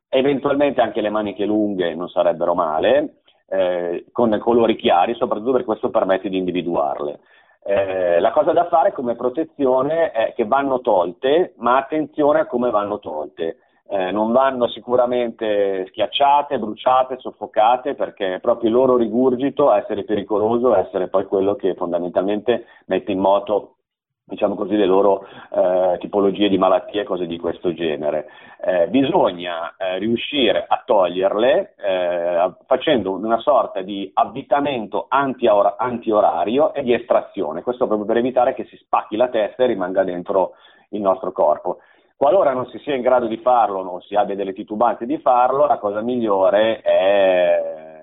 Eventualmente 0.08 0.80
anche 0.80 1.00
le 1.00 1.10
maniche 1.10 1.44
lunghe 1.44 1.92
non 1.96 2.08
sarebbero 2.08 2.54
male, 2.54 3.22
eh, 3.48 4.06
con 4.12 4.38
colori 4.38 4.76
chiari, 4.76 5.14
soprattutto 5.14 5.50
perché 5.50 5.66
questo 5.66 5.90
permette 5.90 6.28
di 6.28 6.36
individuarle. 6.36 7.18
Eh, 7.66 8.20
la 8.20 8.30
cosa 8.30 8.52
da 8.52 8.66
fare 8.68 8.92
come 8.92 9.16
protezione 9.16 10.10
è 10.10 10.34
che 10.34 10.44
vanno 10.44 10.80
tolte, 10.80 11.54
ma 11.56 11.78
attenzione 11.78 12.40
a 12.40 12.46
come 12.46 12.70
vanno 12.70 12.98
tolte. 12.98 13.56
Eh, 13.88 14.10
non 14.10 14.32
vanno 14.32 14.68
sicuramente 14.68 15.86
schiacciate, 15.88 16.58
bruciate, 16.58 17.18
soffocate, 17.18 17.94
perché 17.94 18.34
è 18.34 18.40
proprio 18.40 18.68
il 18.68 18.74
loro 18.74 18.96
rigurgito 18.96 19.70
a 19.70 19.78
essere 19.78 20.04
pericoloso, 20.04 20.72
a 20.72 20.80
essere 20.80 21.08
poi 21.08 21.24
quello 21.26 21.54
che 21.54 21.74
fondamentalmente 21.74 22.66
mette 22.86 23.12
in 23.12 23.18
moto 23.18 23.76
diciamo 24.26 24.54
così, 24.54 24.76
le 24.76 24.86
loro 24.86 25.26
eh, 25.50 25.98
tipologie 25.98 26.48
di 26.48 26.56
malattie 26.56 27.02
e 27.02 27.04
cose 27.04 27.26
di 27.26 27.38
questo 27.38 27.74
genere. 27.74 28.26
Eh, 28.64 28.88
bisogna 28.88 29.74
eh, 29.76 29.98
riuscire 29.98 30.64
a 30.66 30.82
toglierle 30.84 31.74
eh, 31.76 32.52
facendo 32.66 33.12
una 33.12 33.38
sorta 33.38 33.82
di 33.82 34.10
avvitamento 34.14 35.06
anti-orario 35.08 36.72
e 36.72 36.82
di 36.82 36.94
estrazione, 36.94 37.62
questo 37.62 37.86
proprio 37.86 38.06
per 38.06 38.16
evitare 38.16 38.54
che 38.54 38.64
si 38.64 38.76
spacchi 38.76 39.16
la 39.16 39.28
testa 39.28 39.64
e 39.64 39.66
rimanga 39.66 40.02
dentro 40.02 40.52
il 40.90 41.00
nostro 41.00 41.32
corpo. 41.32 41.78
Qualora 42.16 42.52
non 42.52 42.66
si 42.68 42.78
sia 42.78 42.94
in 42.94 43.02
grado 43.02 43.26
di 43.26 43.36
farlo, 43.38 43.82
non 43.82 44.00
si 44.00 44.14
abbia 44.14 44.36
delle 44.36 44.52
titubanze 44.52 45.04
di 45.04 45.18
farlo, 45.18 45.66
la 45.66 45.78
cosa 45.78 46.00
migliore 46.00 46.80
è 46.80 47.93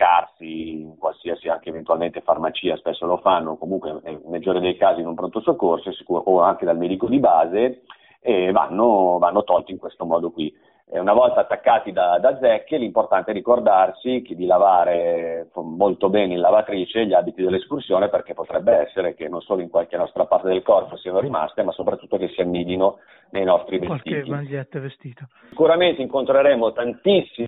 recarsi 0.00 0.80
in 0.80 0.96
qualsiasi 0.96 1.48
anche 1.48 1.68
eventualmente 1.68 2.22
farmacia, 2.22 2.76
spesso 2.76 3.04
lo 3.04 3.18
fanno, 3.18 3.56
comunque 3.56 4.00
nel 4.02 4.22
maggiore 4.26 4.60
dei 4.60 4.76
casi 4.76 5.00
in 5.00 5.06
un 5.06 5.14
pronto 5.14 5.40
soccorso 5.40 5.90
o 6.06 6.40
anche 6.40 6.64
dal 6.64 6.78
medico 6.78 7.06
di 7.06 7.18
base 7.18 7.82
e 8.20 8.50
vanno, 8.50 9.18
vanno 9.18 9.44
tolti 9.44 9.72
in 9.72 9.78
questo 9.78 10.06
modo 10.06 10.30
qui. 10.30 10.52
Una 10.92 11.12
volta 11.12 11.40
attaccati 11.40 11.92
da, 11.92 12.18
da, 12.18 12.36
zecche, 12.40 12.76
l'importante 12.76 13.30
è 13.30 13.34
ricordarsi 13.34 14.22
di 14.28 14.44
lavare 14.44 15.48
molto 15.54 16.08
bene 16.08 16.32
in 16.34 16.40
lavatrice 16.40 17.06
gli 17.06 17.12
abiti 17.12 17.42
dell'escursione 17.42 18.08
perché 18.08 18.34
potrebbe 18.34 18.72
essere 18.72 19.14
che 19.14 19.28
non 19.28 19.40
solo 19.40 19.62
in 19.62 19.70
qualche 19.70 19.96
nostra 19.96 20.24
parte 20.24 20.48
del 20.48 20.62
corpo 20.62 20.96
siano 20.96 21.20
rimaste, 21.20 21.62
ma 21.62 21.70
soprattutto 21.70 22.16
che 22.16 22.26
si 22.30 22.40
annidino 22.40 22.98
nei 23.30 23.44
nostri 23.44 23.78
vestiti. 23.78 24.10
Qualche 24.10 24.30
maglietta 24.30 24.78
e 24.78 24.80
vestito. 24.80 25.28
Sicuramente 25.50 26.02
incontreremo 26.02 26.72
tantissime 26.72 27.46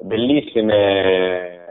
bellissime 0.00 1.65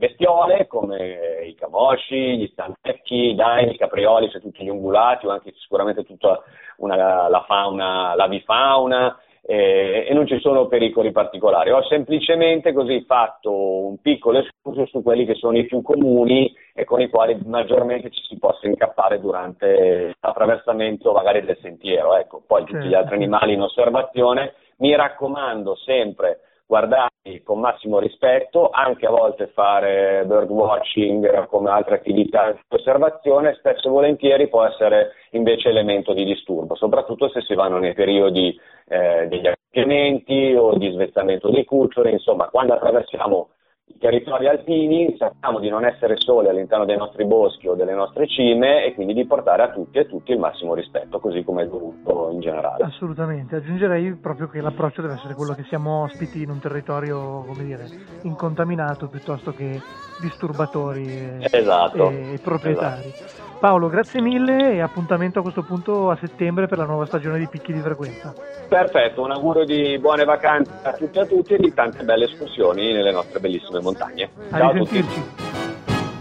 bestiole 0.00 0.66
come 0.66 1.44
i 1.44 1.54
camosci, 1.54 2.38
gli 2.38 2.48
stantecchi, 2.52 3.30
i 3.30 3.34
daini, 3.34 3.74
i 3.74 3.76
caprioli, 3.76 4.30
cioè 4.30 4.40
tutti 4.40 4.64
gli 4.64 4.70
ungulati 4.70 5.26
o 5.26 5.30
anche 5.30 5.52
sicuramente 5.58 6.04
tutta 6.04 6.42
una, 6.78 7.28
la 7.28 7.44
fauna, 7.46 8.14
l'avifauna 8.14 9.20
eh, 9.42 10.06
e 10.08 10.14
non 10.14 10.26
ci 10.26 10.40
sono 10.40 10.66
pericoli 10.68 11.12
particolari. 11.12 11.70
Ho 11.70 11.84
semplicemente 11.84 12.72
così 12.72 13.04
fatto 13.06 13.52
un 13.52 14.00
piccolo 14.00 14.38
escurso 14.38 14.86
su 14.86 15.02
quelli 15.02 15.26
che 15.26 15.34
sono 15.34 15.58
i 15.58 15.66
più 15.66 15.82
comuni 15.82 16.50
e 16.72 16.84
con 16.84 17.02
i 17.02 17.10
quali 17.10 17.38
maggiormente 17.44 18.10
ci 18.10 18.22
si 18.22 18.38
possa 18.38 18.66
incappare 18.66 19.20
durante 19.20 20.14
l'attraversamento 20.18 21.12
magari 21.12 21.44
del 21.44 21.58
sentiero. 21.60 22.16
Ecco, 22.16 22.42
poi 22.46 22.64
tutti 22.64 22.86
gli 22.86 22.94
altri 22.94 23.16
animali 23.16 23.52
in 23.52 23.60
osservazione, 23.60 24.54
mi 24.78 24.96
raccomando 24.96 25.76
sempre 25.76 26.40
guardarli 26.70 27.42
con 27.42 27.58
massimo 27.58 27.98
rispetto, 27.98 28.70
anche 28.70 29.04
a 29.04 29.10
volte 29.10 29.48
fare 29.48 30.22
birdwatching 30.24 31.46
come 31.48 31.68
altre 31.68 31.96
attività 31.96 32.52
di 32.52 32.60
osservazione, 32.68 33.54
spesso 33.54 33.88
e 33.88 33.90
volentieri 33.90 34.48
può 34.48 34.64
essere 34.64 35.14
invece 35.32 35.68
elemento 35.68 36.14
di 36.14 36.24
disturbo, 36.24 36.76
soprattutto 36.76 37.28
se 37.28 37.40
si 37.40 37.54
vanno 37.54 37.78
nei 37.78 37.92
periodi 37.92 38.56
eh, 38.86 39.26
degli 39.26 39.48
accoppiamenti 39.48 40.54
o 40.56 40.76
di 40.78 40.92
svezzamento 40.92 41.50
dei 41.50 41.64
cuccioli, 41.64 42.12
insomma 42.12 42.46
quando 42.46 42.74
attraversiamo 42.74 43.48
i 43.90 43.98
territori 43.98 44.46
alpini 44.46 45.16
sappiamo 45.18 45.58
di 45.58 45.68
non 45.68 45.84
essere 45.84 46.14
soli 46.16 46.48
all'interno 46.48 46.84
dei 46.84 46.96
nostri 46.96 47.24
boschi 47.24 47.66
o 47.66 47.74
delle 47.74 47.92
nostre 47.92 48.28
cime 48.28 48.84
e 48.84 48.94
quindi 48.94 49.14
di 49.14 49.26
portare 49.26 49.62
a 49.62 49.70
tutti 49.70 49.98
e 49.98 50.06
tutti 50.06 50.30
il 50.30 50.38
massimo 50.38 50.74
rispetto, 50.74 51.18
così 51.18 51.42
come 51.42 51.64
è 51.64 51.66
dovuto 51.66 52.30
in 52.30 52.40
generale. 52.40 52.84
Assolutamente, 52.84 53.56
aggiungerei 53.56 54.14
proprio 54.14 54.48
che 54.48 54.60
l'approccio 54.60 55.02
deve 55.02 55.14
essere 55.14 55.34
quello 55.34 55.54
che 55.54 55.64
siamo 55.64 56.04
ospiti 56.04 56.42
in 56.42 56.50
un 56.50 56.60
territorio, 56.60 57.44
come 57.44 57.64
dire, 57.64 57.86
incontaminato 58.22 59.08
piuttosto 59.08 59.52
che 59.52 59.80
disturbatori 60.20 61.06
e, 61.08 61.48
esatto, 61.50 62.10
e 62.10 62.38
proprietari. 62.42 63.08
Esatto. 63.08 63.48
Paolo, 63.60 63.90
grazie 63.90 64.22
mille 64.22 64.72
e 64.72 64.80
appuntamento 64.80 65.40
a 65.40 65.42
questo 65.42 65.62
punto 65.62 66.08
a 66.08 66.16
settembre 66.16 66.66
per 66.66 66.78
la 66.78 66.86
nuova 66.86 67.04
stagione 67.04 67.38
di 67.38 67.46
picchi 67.46 67.74
di 67.74 67.80
frequenza. 67.80 68.32
Perfetto, 68.66 69.22
un 69.22 69.32
augurio 69.32 69.66
di 69.66 69.98
buone 69.98 70.24
vacanze 70.24 70.72
a 70.82 70.92
tutti 70.92 71.18
e 71.18 71.20
a 71.20 71.26
tutti 71.26 71.52
e 71.52 71.58
di 71.58 71.74
tante 71.74 72.02
belle 72.02 72.24
escursioni 72.24 72.94
nelle 72.94 73.12
nostre 73.12 73.38
bellissime 73.38 73.79
montagne. 73.82 74.28
Ciao 74.50 74.70
a, 74.70 74.82
a 74.82 74.86
tutti. 74.86 75.22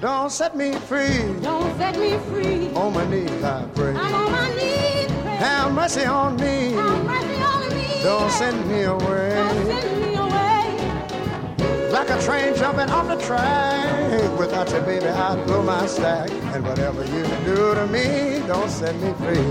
Don't 0.01 0.31
set 0.31 0.55
me 0.55 0.73
free. 0.73 1.19
Don't 1.41 1.77
set 1.77 1.97
me 1.99 2.17
free. 2.29 2.69
On 2.73 2.93
my 2.93 3.05
knees 3.09 3.43
I 3.43 3.65
pray. 3.75 3.93
I'm 3.95 4.13
on 4.15 4.31
my 4.31 4.49
knees. 4.55 5.11
Pray. 5.23 5.35
Have 5.35 5.73
mercy 5.73 6.05
on 6.05 6.37
me. 6.37 6.71
Have 6.71 7.05
mercy 7.05 7.41
on 7.41 7.69
me. 7.75 8.03
Don't 8.03 8.31
send 8.31 8.67
me 8.69 8.83
away. 8.83 9.33
Don't 9.35 9.65
send 9.65 10.01
me 10.01 10.15
away. 10.15 11.91
Like 11.91 12.09
a 12.09 12.21
train 12.21 12.55
jumping 12.55 12.89
off 12.89 13.07
the 13.09 13.17
track. 13.25 14.39
Without 14.39 14.71
you, 14.71 14.79
baby, 14.81 15.07
I'd 15.07 15.45
blow 15.45 15.63
my 15.63 15.85
stack. 15.85 16.31
And 16.53 16.65
whatever 16.65 17.03
you 17.03 17.23
can 17.23 17.43
do 17.43 17.75
to 17.75 17.85
me, 17.87 18.41
don't 18.47 18.69
set 18.69 18.95
me 19.01 19.11
free. 19.19 19.43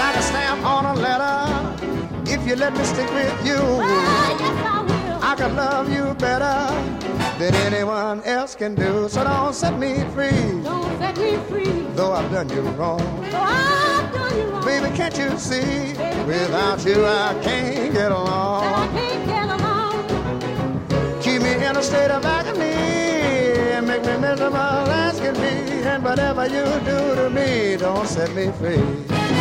Like 0.00 0.16
a 0.16 0.22
stamp 0.22 0.64
on 0.64 0.86
a 0.86 0.94
letter. 0.94 1.76
If 2.26 2.46
you 2.46 2.56
let 2.56 2.72
me 2.72 2.84
stick 2.84 3.10
with 3.12 3.46
you, 3.46 3.56
oh, 3.58 3.80
yes, 3.82 4.79
I, 5.22 5.34
can 5.36 5.54
love 5.56 5.92
you 5.92 6.14
better 6.14 6.56
than 7.38 7.54
anyone 7.54 8.22
else 8.24 8.54
can 8.54 8.74
do. 8.74 9.08
So 9.08 9.24
don't 9.24 9.54
set 9.54 9.78
me 9.78 10.04
free. 10.14 10.62
Don't 10.62 10.98
set 10.98 11.16
me 11.18 11.36
free. 11.48 11.86
Though 11.94 12.12
I've 12.12 12.30
done 12.30 12.48
you 12.50 12.62
wrong. 12.78 12.98
Though 13.30 13.38
I've 13.40 14.12
done 14.12 14.36
you 14.38 14.44
wrong. 14.44 14.64
Baby, 14.64 14.96
can't 14.96 15.16
you 15.18 15.38
see? 15.38 15.94
Baby, 15.94 16.24
Without 16.24 16.84
you, 16.84 17.04
I 17.04 17.38
can't 17.42 17.92
get 17.92 18.12
along. 18.12 18.64
I 18.64 18.86
can't 18.88 19.26
get 19.26 19.48
along. 19.60 21.20
Keep 21.22 21.42
me 21.42 21.52
in 21.64 21.76
a 21.76 21.82
state 21.82 22.10
of 22.10 22.24
agony. 22.24 22.72
And 23.76 23.86
make 23.86 24.02
me 24.02 24.16
miserable 24.16 24.56
as 24.56 25.20
can 25.20 25.34
be. 25.34 25.82
And 25.86 26.02
whatever 26.04 26.44
you 26.44 26.64
do 26.84 27.14
to 27.16 27.30
me, 27.30 27.76
don't 27.76 28.06
set 28.06 28.34
me 28.34 28.50
free. 28.52 29.39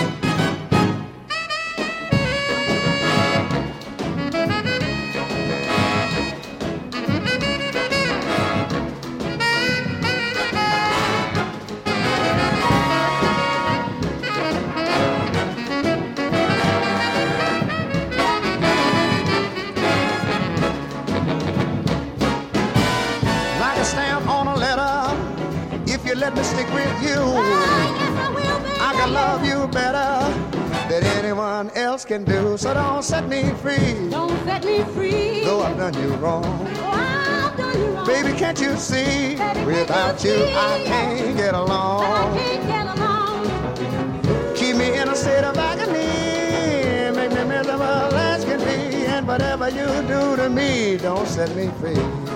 Can 32.09 32.23
do. 32.23 32.57
So 32.57 32.73
don't 32.73 33.03
set 33.03 33.29
me 33.29 33.51
free. 33.61 34.09
Don't 34.09 34.35
set 34.43 34.65
me 34.65 34.83
free. 34.95 35.43
Though 35.45 35.61
I've 35.61 35.77
done 35.77 35.93
you 35.93 36.09
wrong. 36.15 36.43
Oh, 36.43 36.89
I've 36.91 37.55
done 37.55 37.79
you 37.79 37.91
wrong. 37.91 38.07
Baby, 38.07 38.33
can't 38.33 38.59
you 38.59 38.75
see? 38.77 39.35
Baby, 39.35 39.65
Without 39.65 40.23
you, 40.23 40.37
see? 40.37 40.55
I 40.55 40.83
can't 40.85 41.37
get 41.37 41.53
along. 41.53 42.03
I 42.03 42.37
can't 42.39 42.65
get 42.65 42.87
along. 42.97 44.55
Keep 44.55 44.77
me 44.77 44.97
in 44.97 45.07
a 45.07 45.15
state 45.15 45.43
of 45.43 45.55
agony. 45.55 47.15
Make 47.15 47.31
me 47.31 47.43
miserable 47.43 47.83
as 47.83 48.43
can 48.43 48.57
be. 48.57 49.05
And 49.05 49.27
whatever 49.27 49.69
you 49.69 49.85
do 50.07 50.35
to 50.35 50.49
me, 50.49 50.97
don't 50.97 51.27
set 51.27 51.55
me 51.55 51.69
free. 51.79 52.28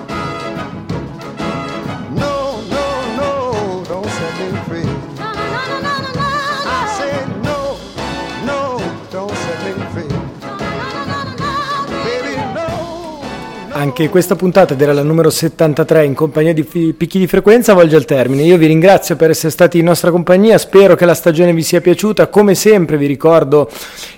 Anche 13.84 14.08
questa 14.08 14.38
puntata, 14.38 14.76
ed 14.76 14.82
era 14.82 14.93
la 14.93 15.04
numero 15.04 15.30
73 15.30 16.06
in 16.06 16.13
compagnia 16.13 16.54
di 16.54 16.63
picchi 16.63 17.19
di 17.19 17.28
frequenza, 17.28 17.74
volge 17.74 17.98
al 17.98 18.06
termine. 18.06 18.43
Io 18.43 18.56
vi 18.56 18.67
ringrazio 18.67 19.17
per 19.17 19.32
essere 19.32 19.52
stati 19.52 19.78
in 19.78 19.84
nostra 19.84 20.10
compagnia, 20.10 20.58
spero 20.58 20.96
che 20.96 21.04
la 21.04 21.13
stagione 21.13 21.52
vi 21.52 21.63
sia 21.63 21.82
piaciuta. 21.82 22.28
Come 22.28 22.56
sempre 22.56 22.96
vi 22.96 23.08
ricordo 23.08 23.69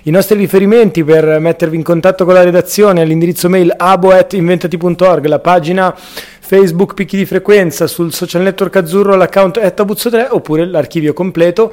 i 0.04 0.10
nostri 0.12 0.38
riferimenti 0.38 1.02
per 1.02 1.40
mettervi 1.40 1.74
in 1.74 1.82
contatto 1.82 2.24
con 2.24 2.34
la 2.34 2.44
redazione 2.44 3.00
all'indirizzo 3.00 3.48
mail 3.48 3.74
abo.inventati.org, 3.76 5.26
la 5.26 5.40
pagina 5.40 5.92
Facebook 6.38 6.94
Picchi 6.94 7.16
di 7.16 7.26
Frequenza, 7.26 7.88
sul 7.88 8.12
social 8.12 8.42
network 8.42 8.76
azzurro 8.76 9.16
l'account 9.16 9.58
@buzzo3 9.58 10.28
oppure 10.30 10.64
l'archivio 10.64 11.12
completo 11.12 11.72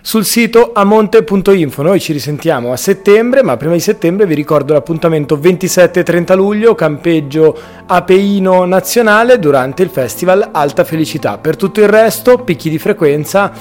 sul 0.00 0.24
sito 0.24 0.72
amonte.info. 0.74 1.82
Noi 1.82 2.00
ci 2.00 2.12
risentiamo 2.12 2.72
a 2.72 2.76
settembre, 2.76 3.42
ma 3.42 3.56
prima 3.56 3.74
di 3.74 3.80
settembre 3.80 4.26
vi 4.26 4.34
ricordo 4.34 4.72
l'appuntamento 4.72 5.38
27 5.38 6.00
e 6.00 6.02
30 6.02 6.34
luglio, 6.34 6.74
campeggio 6.74 7.56
apeino 7.86 8.64
nazionale 8.64 9.38
durante 9.38 9.82
il 9.82 9.90
festival 9.90 10.50
Alta 10.52 10.84
Felicità. 10.84 11.38
Per 11.38 11.56
tutto 11.56 11.80
il 11.80 11.88
resto, 11.88 12.38
picchi 12.38 12.70
di 12.70 12.78
frequenza. 12.78 13.52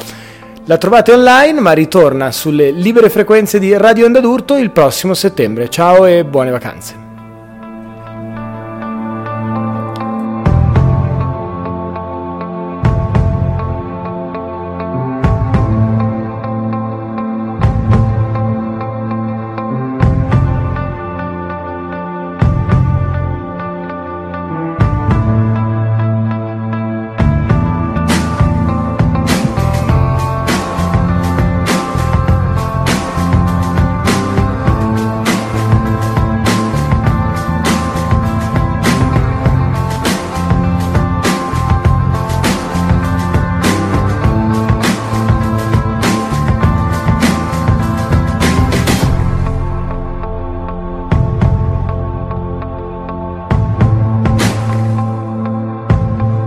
La 0.65 0.77
trovate 0.77 1.13
online, 1.13 1.61
ma 1.61 1.71
ritorna 1.71 2.31
sulle 2.31 2.71
libere 2.71 3.09
frequenze 3.09 3.57
di 3.57 3.75
Radio 3.77 4.05
Onda 4.05 4.19
d'Urto 4.19 4.57
il 4.57 4.71
prossimo 4.71 5.13
settembre. 5.13 5.69
Ciao 5.69 6.05
e 6.05 6.25
buone 6.25 6.51
vacanze. 6.51 7.06